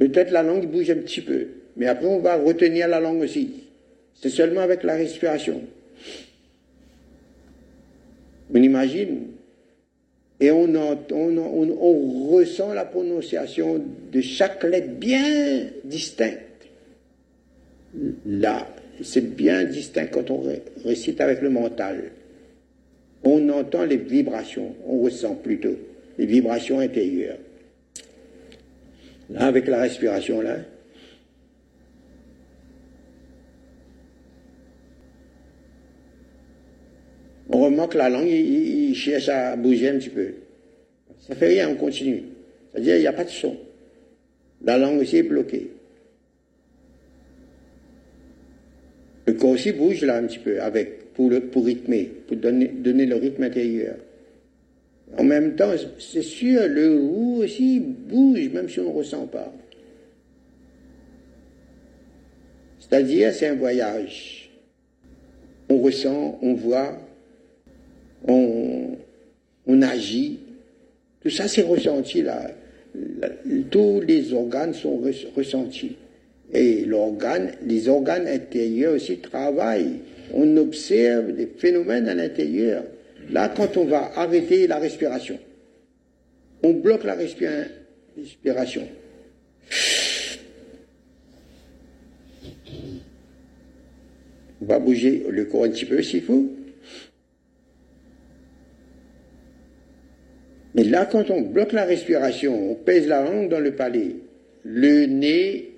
[0.00, 3.64] Peut-être la langue bouge un petit peu, mais après on va retenir la langue aussi.
[4.14, 5.60] C'est seulement avec la respiration.
[8.52, 9.26] On imagine
[10.40, 10.72] et on,
[12.30, 16.40] ressent la prononciation de chaque lettre bien distincte.
[18.24, 18.66] Là,
[19.02, 22.12] c'est bien distinct quand on ré- récite avec le mental.
[23.22, 25.76] On entend les vibrations, on ressent plutôt
[26.16, 27.36] les vibrations intérieures.
[29.30, 30.56] Là, avec la respiration, là.
[37.48, 40.34] On remarque la langue, il, cherche à bouger un petit peu.
[41.18, 42.22] Ça fait rien, on continue.
[42.72, 43.56] C'est-à-dire, il n'y a pas de son.
[44.62, 45.70] La langue aussi est bloquée.
[49.26, 53.06] Le corps aussi bouge là un petit peu avec, pour, pour rythmer, pour donner, donner
[53.06, 53.96] le rythme intérieur.
[55.18, 59.52] En même temps, c'est sûr, le roux aussi bouge, même si on ne ressent pas.
[62.78, 64.50] C'est-à-dire, c'est un voyage.
[65.68, 66.98] On ressent, on voit,
[68.26, 68.96] on,
[69.82, 70.40] agit.
[71.22, 72.50] Tout ça, c'est ressenti là.
[73.70, 75.00] tous les organes sont
[75.36, 75.96] ressentis.
[76.52, 80.00] Et les organes intérieurs aussi travaillent.
[80.34, 82.82] On observe des phénomènes à l'intérieur.
[83.30, 85.38] Là, quand on va arrêter la respiration,
[86.62, 88.88] on bloque la respiration.
[94.60, 96.50] On va bouger le corps un petit peu s'il faut.
[100.74, 104.16] Mais là, quand on bloque la respiration, on pèse la langue dans le palais,
[104.64, 105.72] le nez,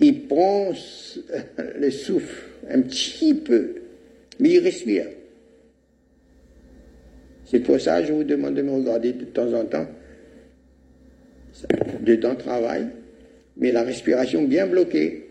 [0.00, 0.72] il prend
[1.76, 3.76] le souffle un petit peu,
[4.40, 5.06] mais il respire.
[7.50, 9.86] C'est pour ça que je vous demande de me regarder de temps en temps.
[12.00, 12.88] Dedans travail,
[13.56, 15.30] mais la respiration bien bloquée.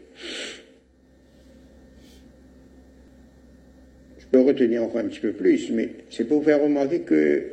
[4.17, 7.43] Je peux retenir encore un petit peu plus, mais c'est pour faire remarquer que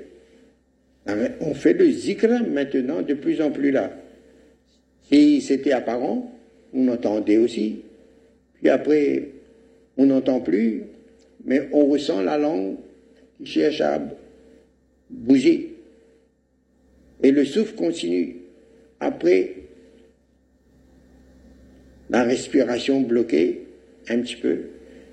[1.41, 3.93] on fait le zikr maintenant de plus en plus là.
[5.03, 6.33] Si c'était apparent,
[6.73, 7.83] on entendait aussi.
[8.55, 9.29] Puis après,
[9.99, 10.85] on n'entend plus,
[11.45, 12.77] mais on ressent la langue
[13.39, 14.01] qui cherche à
[15.15, 15.75] bouger.
[17.23, 18.37] Et le souffle continue.
[19.01, 19.55] Après,
[22.11, 23.63] la respiration bloquée,
[24.09, 24.59] un petit peu,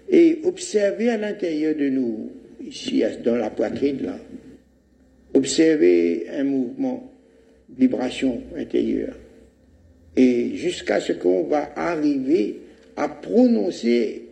[0.10, 2.32] et observer à l'intérieur de nous,
[2.66, 4.20] ici dans la poitrine, là,
[5.34, 7.12] observer un mouvement,
[7.70, 9.16] vibration intérieure,
[10.18, 12.60] et jusqu'à ce qu'on va arriver
[12.98, 14.24] à prononcer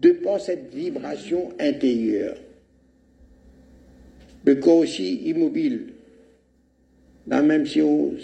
[0.00, 2.36] de par cette vibration intérieure.
[4.44, 5.86] Le corps aussi immobile,
[7.26, 8.14] là même si on,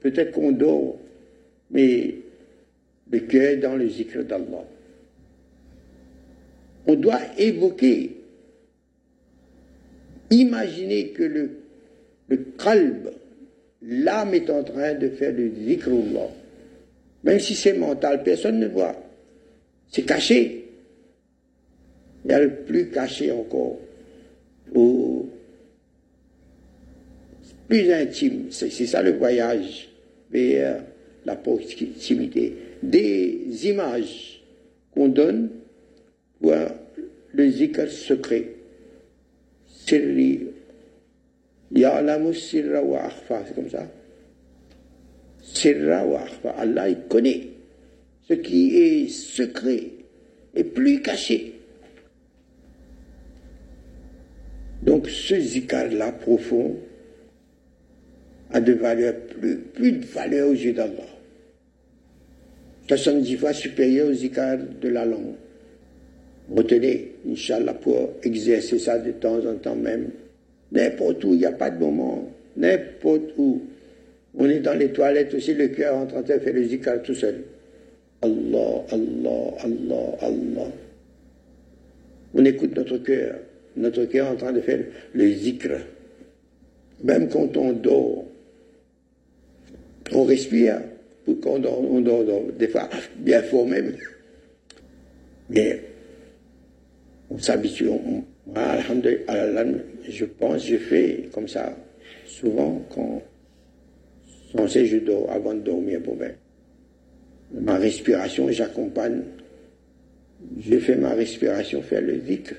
[0.00, 0.98] peut-être qu'on dort,
[1.70, 2.16] mais
[3.10, 4.64] le cœur dans le zikr d'Allah
[6.86, 8.16] on doit évoquer,
[10.30, 11.50] imaginer que le,
[12.28, 12.38] le
[13.82, 16.28] l'âme est en train de faire le zikrullah.
[17.24, 18.96] Même si c'est mental, personne ne voit.
[19.90, 20.64] C'est caché.
[22.24, 23.78] Il y a le plus caché encore.
[27.72, 28.48] Plus intime.
[28.50, 29.88] C'est ça le voyage
[30.30, 30.84] vers
[31.24, 32.54] la proximité.
[32.82, 34.42] Des images
[34.92, 35.48] qu'on donne
[36.42, 38.48] le zikr secret.
[39.66, 40.48] Sirri.
[41.74, 43.42] Ya'lamu sirra wa akhfa.
[43.46, 43.90] C'est comme ça.
[45.40, 46.50] Sirra wa akhfa.
[46.50, 47.48] Allah, il connaît
[48.28, 49.84] ce qui est secret
[50.54, 51.54] et plus caché.
[54.82, 56.76] Donc ce zikr-là profond
[58.52, 59.14] a de valeur,
[59.74, 61.08] plus, de valeur aux yeux d'Allah.
[62.88, 65.34] 70 fois supérieur au zikr de la langue.
[66.50, 70.10] Retenez, Inch'Allah, pour exercer ça de temps en temps même.
[70.72, 72.28] N'importe où, il n'y a pas de moment.
[72.56, 73.62] N'importe où.
[74.34, 77.14] On est dans les toilettes aussi, le cœur en train de faire le zikr tout
[77.14, 77.42] seul.
[78.22, 80.68] Allah, Allah, Allah, Allah.
[82.34, 83.36] On écoute notre cœur.
[83.76, 84.80] Notre cœur en train de faire
[85.14, 85.70] le zikr.
[87.04, 88.24] Même quand on dort,
[90.14, 90.80] on respire.
[91.26, 92.24] Quand on dort, on dort,
[92.58, 93.96] des fois bien fort même.
[95.50, 95.80] Mais
[97.30, 97.88] on s'habitue.
[100.08, 101.76] Je pense, je fais comme ça
[102.26, 103.22] souvent quand
[104.68, 106.16] sait je dors avant de dormir pour
[107.54, 109.22] Ma respiration, j'accompagne.
[110.58, 112.54] Je fais ma respiration faire le dhikr.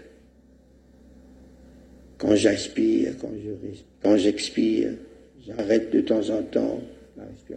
[2.17, 3.13] Quand j'inspire,
[4.01, 4.91] quand j'expire,
[5.45, 6.79] j'arrête de temps en temps
[7.15, 7.53] fais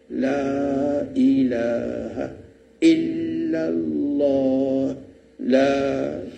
[0.09, 2.30] La ilaha
[2.82, 4.16] illallah.
[5.39, 6.05] La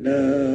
[0.00, 0.49] لا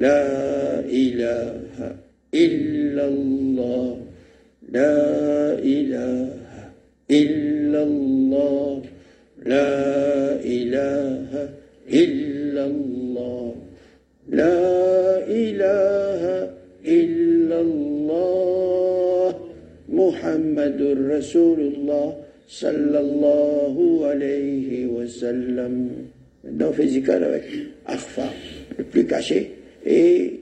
[0.00, 1.92] لا إله
[2.34, 4.00] إلا الله.
[4.72, 6.28] لا إله
[7.10, 8.82] إلا الله.
[9.44, 9.76] لا
[10.40, 11.30] إله
[11.92, 13.54] إلا الله.
[14.32, 14.60] لا
[15.28, 16.22] إله
[16.80, 19.26] إلا الله.
[19.90, 20.80] محمد
[21.12, 22.08] رسول الله
[22.48, 23.76] صلى الله
[24.06, 25.74] عليه وسلم.
[26.40, 27.44] Maintenant, zikar avec
[27.84, 28.32] Arfa,
[28.78, 30.40] le plus caché, et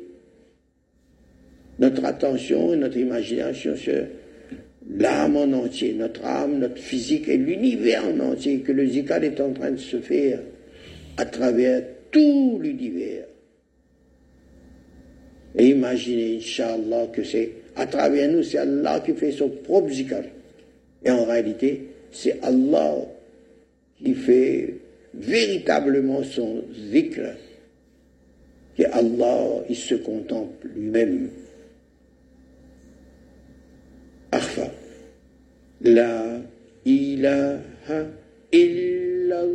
[1.79, 4.05] notre attention et notre imagination sur
[4.91, 9.41] l'âme en entier, notre âme, notre physique et l'univers en entier, que le zikar est
[9.41, 10.41] en train de se faire
[11.17, 13.25] à travers tout l'univers.
[15.57, 20.23] Et imaginez, Inch'Allah, que c'est à travers nous, c'est Allah qui fait son propre zikar.
[21.05, 22.97] Et en réalité, c'est Allah
[24.03, 24.75] qui fait
[25.15, 27.35] véritablement son zikr.
[28.79, 31.31] Et Allah, il se contemple lui-même.
[34.31, 34.71] Arfa.
[35.81, 36.39] La
[36.85, 38.07] ilaha
[38.53, 39.51] illallah.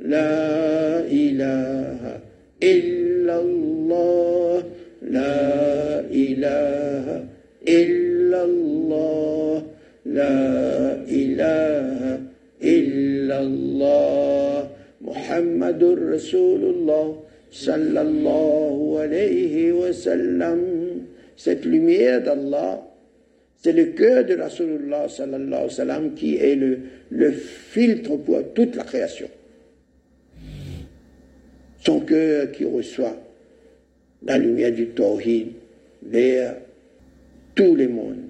[0.00, 2.20] La ilaha
[2.62, 3.66] illallah.
[5.02, 6.85] La ilaha
[10.15, 12.21] لا إله
[12.63, 14.69] إلا الله
[15.01, 17.07] محمد رسول الله
[17.51, 20.59] صلى الله عليه وسلم
[21.37, 22.81] cette lumière d'Allah
[23.57, 26.79] c'est le cœur de Rasulullah sallallahu alayhi wa sallam qui est le,
[27.09, 29.27] le filtre pour toute la création
[31.79, 33.17] son cœur qui reçoit
[34.23, 35.47] la lumière du Tawhid
[36.03, 36.55] vers
[37.55, 38.29] tous les mondes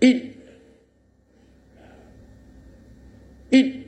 [0.00, 0.32] 一
[3.50, 3.87] 一。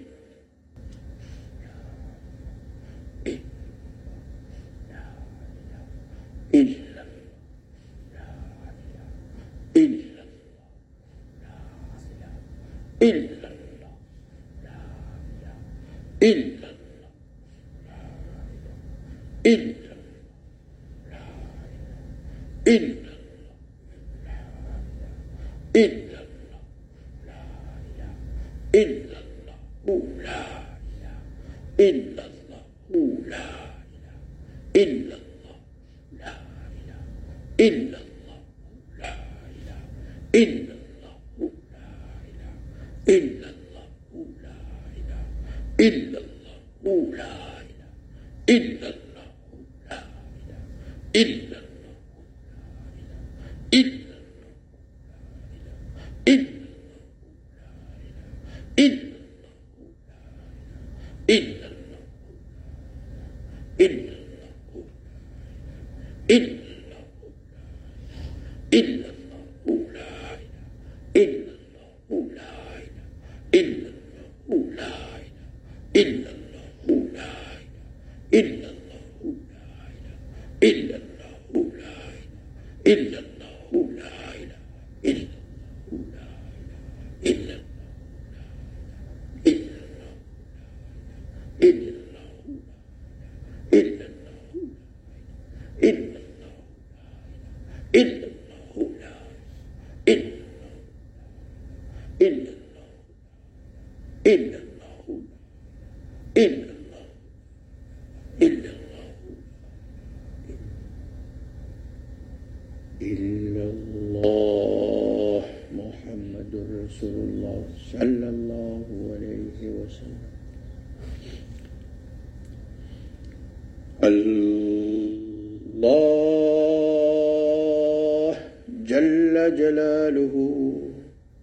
[128.89, 130.35] جل جلاله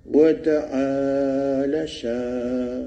[0.07, 2.83] وتعالى شانه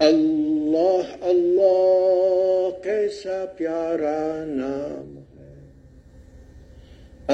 [0.00, 5.50] الله الله कैसा प्यारा नाम है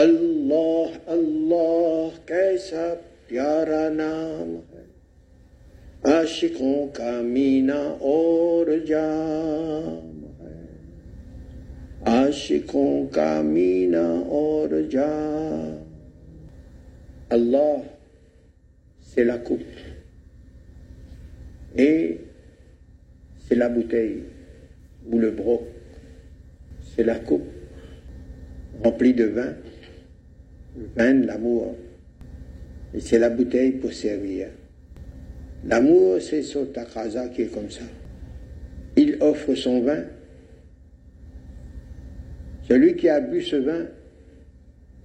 [0.02, 2.92] अल्लाह अल्लाह कैसा
[3.28, 4.86] प्यारा नाम है
[6.16, 10.11] आशिकों का मीना और जाम
[12.05, 15.09] عاشقوں کا مینا اور جا
[17.33, 17.77] Allah,
[19.01, 19.61] c'est la coupe
[21.75, 22.19] et
[23.39, 24.19] c'est la bouteille
[25.07, 25.61] ou le broc,
[26.83, 27.49] c'est la coupe
[28.83, 29.53] remplie de vin,
[30.77, 31.75] le vin l'amour,
[32.93, 34.49] et c'est la bouteille pour servir.
[35.65, 37.85] L'amour, c'est Sotakaza qui est comme ça.
[38.95, 40.03] Il offre son vin
[42.68, 43.86] Celui qui a bu ce vin,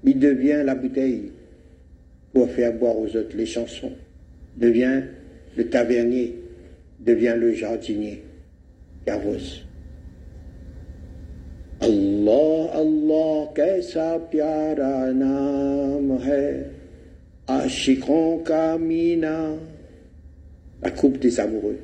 [0.03, 1.31] il devient la bouteille
[2.33, 3.93] pour faire boire aux autres les chansons.
[4.57, 5.03] Devient
[5.55, 6.39] le tavernier,
[6.99, 8.23] devient le jardinier.
[9.07, 9.63] Yavos.
[11.81, 16.47] Allah, Allah, कैसा प्यारा नाम है
[17.49, 19.59] आशिकों का Meena
[20.83, 21.79] la coupe des amoureux.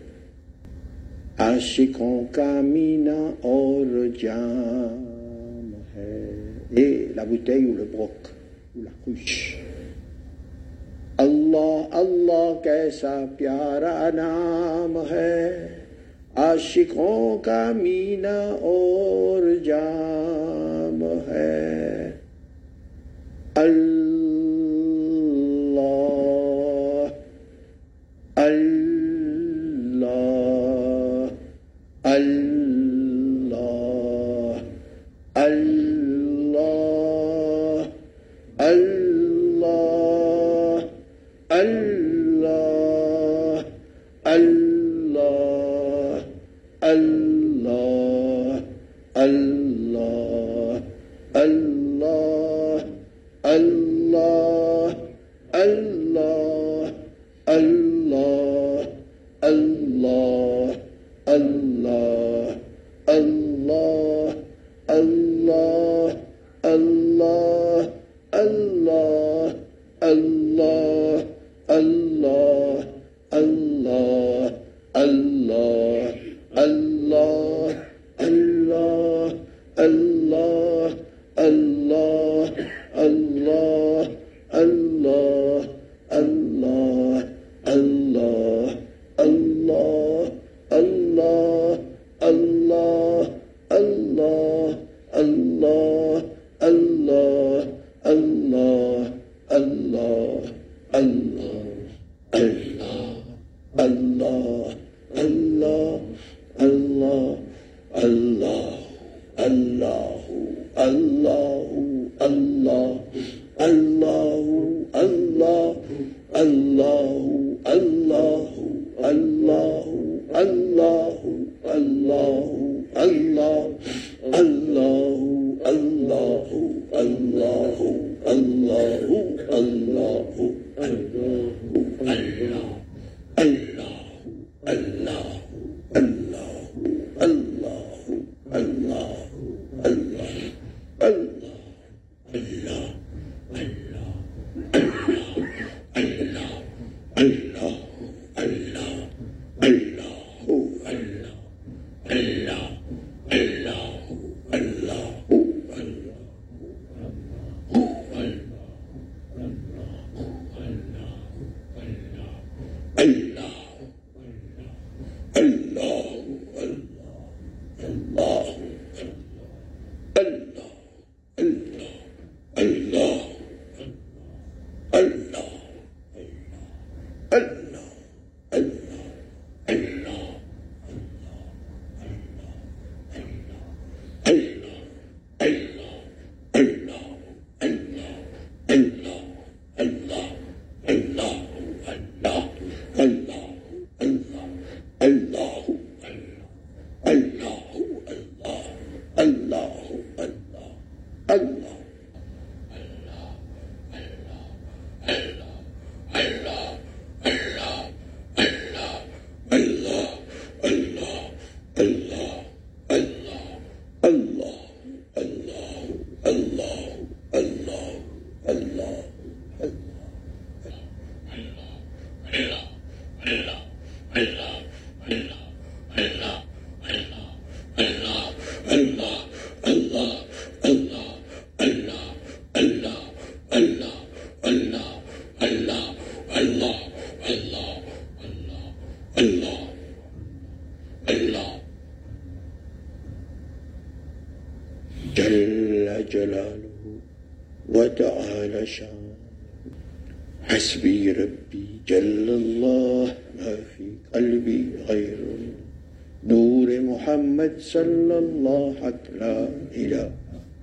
[1.39, 5.12] Ashikon kamina or jam
[6.75, 8.11] et la bouteille ou le broc
[8.77, 9.57] ou la couche.
[11.17, 15.69] Allah, Allah, कैसा प्यारा नाम है
[16.37, 22.11] आशिकों का मीना और जाम है
[23.57, 24.12] अल्लाह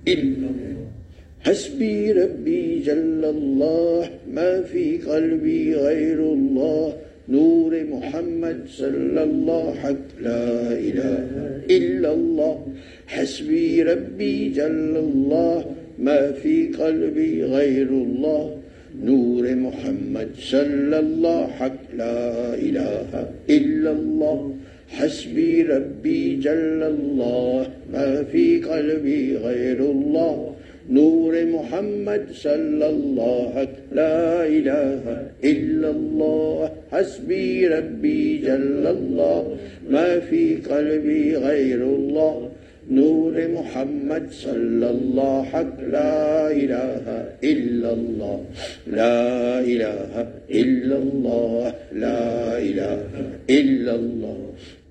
[0.08, 0.48] إلا
[1.40, 6.96] حسبي ربي جل الله ما في قلبي غير الله
[7.28, 12.66] نور محمد صلى الله حق لا إله إلا الله.
[13.06, 15.64] حسبي ربي جل الله
[15.98, 18.56] ما في قلبي غير الله
[19.02, 24.56] نور محمد صلى الله حق لا إله إلا الله.
[24.92, 27.66] حسبي ربي جل الله.
[27.92, 30.54] ما في قلبي غير الله.
[30.90, 36.70] نور محمد صلى الله لا إله إلا الله.
[36.92, 39.56] حسبي ربي جل الله.
[39.90, 42.48] ما في قلبي غير الله.
[42.90, 47.06] نور محمد صلى الله حق لا إله
[47.44, 48.44] إلا الله.
[48.86, 50.12] لا إله
[50.50, 51.74] إلا الله.
[51.92, 53.02] لا إله
[53.50, 54.38] إلا الله.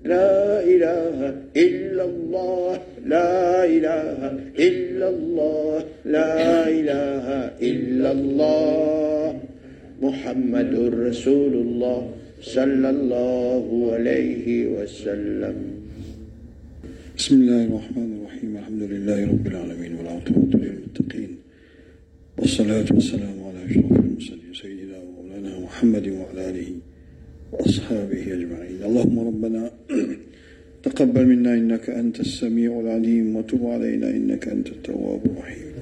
[0.04, 1.18] لا إله
[1.56, 4.18] إلا الله لا إله
[4.58, 7.26] إلا الله لا إله
[7.62, 9.40] إلا الله.
[10.02, 10.72] محمد
[11.06, 12.00] رسول الله
[12.42, 15.56] صلى الله عليه وسلم.
[17.18, 18.50] بسم الله الرحمن الرحيم.
[18.58, 21.30] الحمد لله رب العالمين والعاقبة للمتقين.
[22.38, 26.70] والصلاة والسلام على أشرف المرسلين سيدنا ومولانا محمد وعلى آله
[27.52, 28.82] وأصحابه أجمعين.
[28.84, 29.70] اللهم ربنا
[30.84, 35.72] تقبل منا إنك أنت السميع العليم وتب علينا إنك أنت التواب الرحيم.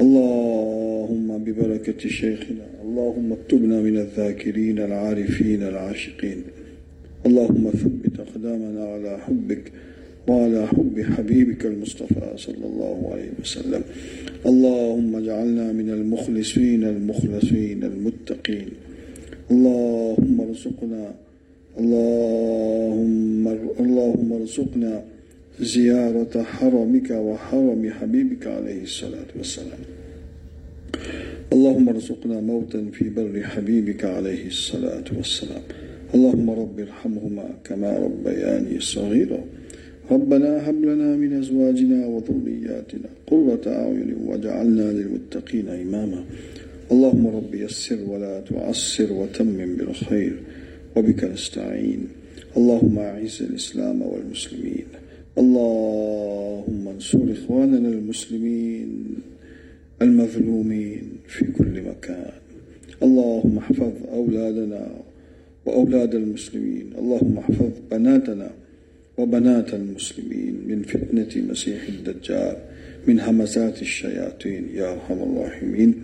[0.00, 6.42] اللهم ببركة شيخنا اللهم اكتبنا من الذاكرين العارفين العاشقين.
[7.26, 9.72] اللهم ثبت أقدامنا على حبك
[10.28, 13.82] وعلى حب حبيبك المصطفى صلى الله عليه وسلم.
[14.46, 18.68] اللهم اجعلنا من المخلصين المخلصين المتقين.
[19.50, 21.14] اللهم ارزقنا
[21.78, 23.48] اللهم
[23.80, 25.02] اللهم ارزقنا
[25.60, 29.82] زيارة حرمك وحرم حبيبك عليه الصلاة والسلام.
[31.52, 35.62] اللهم ارزقنا موتا في بر حبيبك عليه الصلاة والسلام.
[36.14, 39.44] اللهم رب ارحمهما كما ربياني صغيرا.
[40.10, 46.24] ربنا هب لنا من أزواجنا وذرياتنا قرة أعين واجعلنا للمتقين إماما.
[46.92, 50.36] اللهم رب يسر ولا تعسر وتمم بالخير
[50.96, 52.08] وبك نستعين.
[52.56, 54.86] اللهم أعز الإسلام والمسلمين.
[55.38, 58.90] اللهم انصر إخواننا المسلمين
[60.02, 62.32] المظلومين في كل مكان.
[63.02, 64.90] اللهم احفظ أولادنا
[65.66, 66.86] وأولاد المسلمين.
[66.98, 68.50] اللهم احفظ بناتنا
[69.18, 72.56] وبنات المسلمين من فتنة مسيح الدجال
[73.06, 75.94] من همزات الشياطين يا أرحم الراحمين.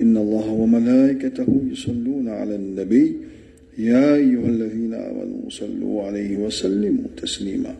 [0.00, 3.16] إن الله وملائكته يصلون على النبي.
[3.78, 7.74] يا أيها الذين آمنوا صلوا عليه وسلموا تسليما.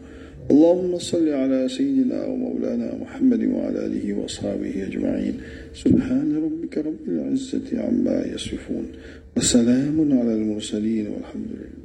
[0.50, 5.34] اللهم صل على سيدنا ومولانا محمد وعلى آله وأصحابه أجمعين.
[5.74, 8.86] سبحان ربك رب العزة عما يصفون.
[9.36, 11.77] وسلام على المرسلين والحمد لله.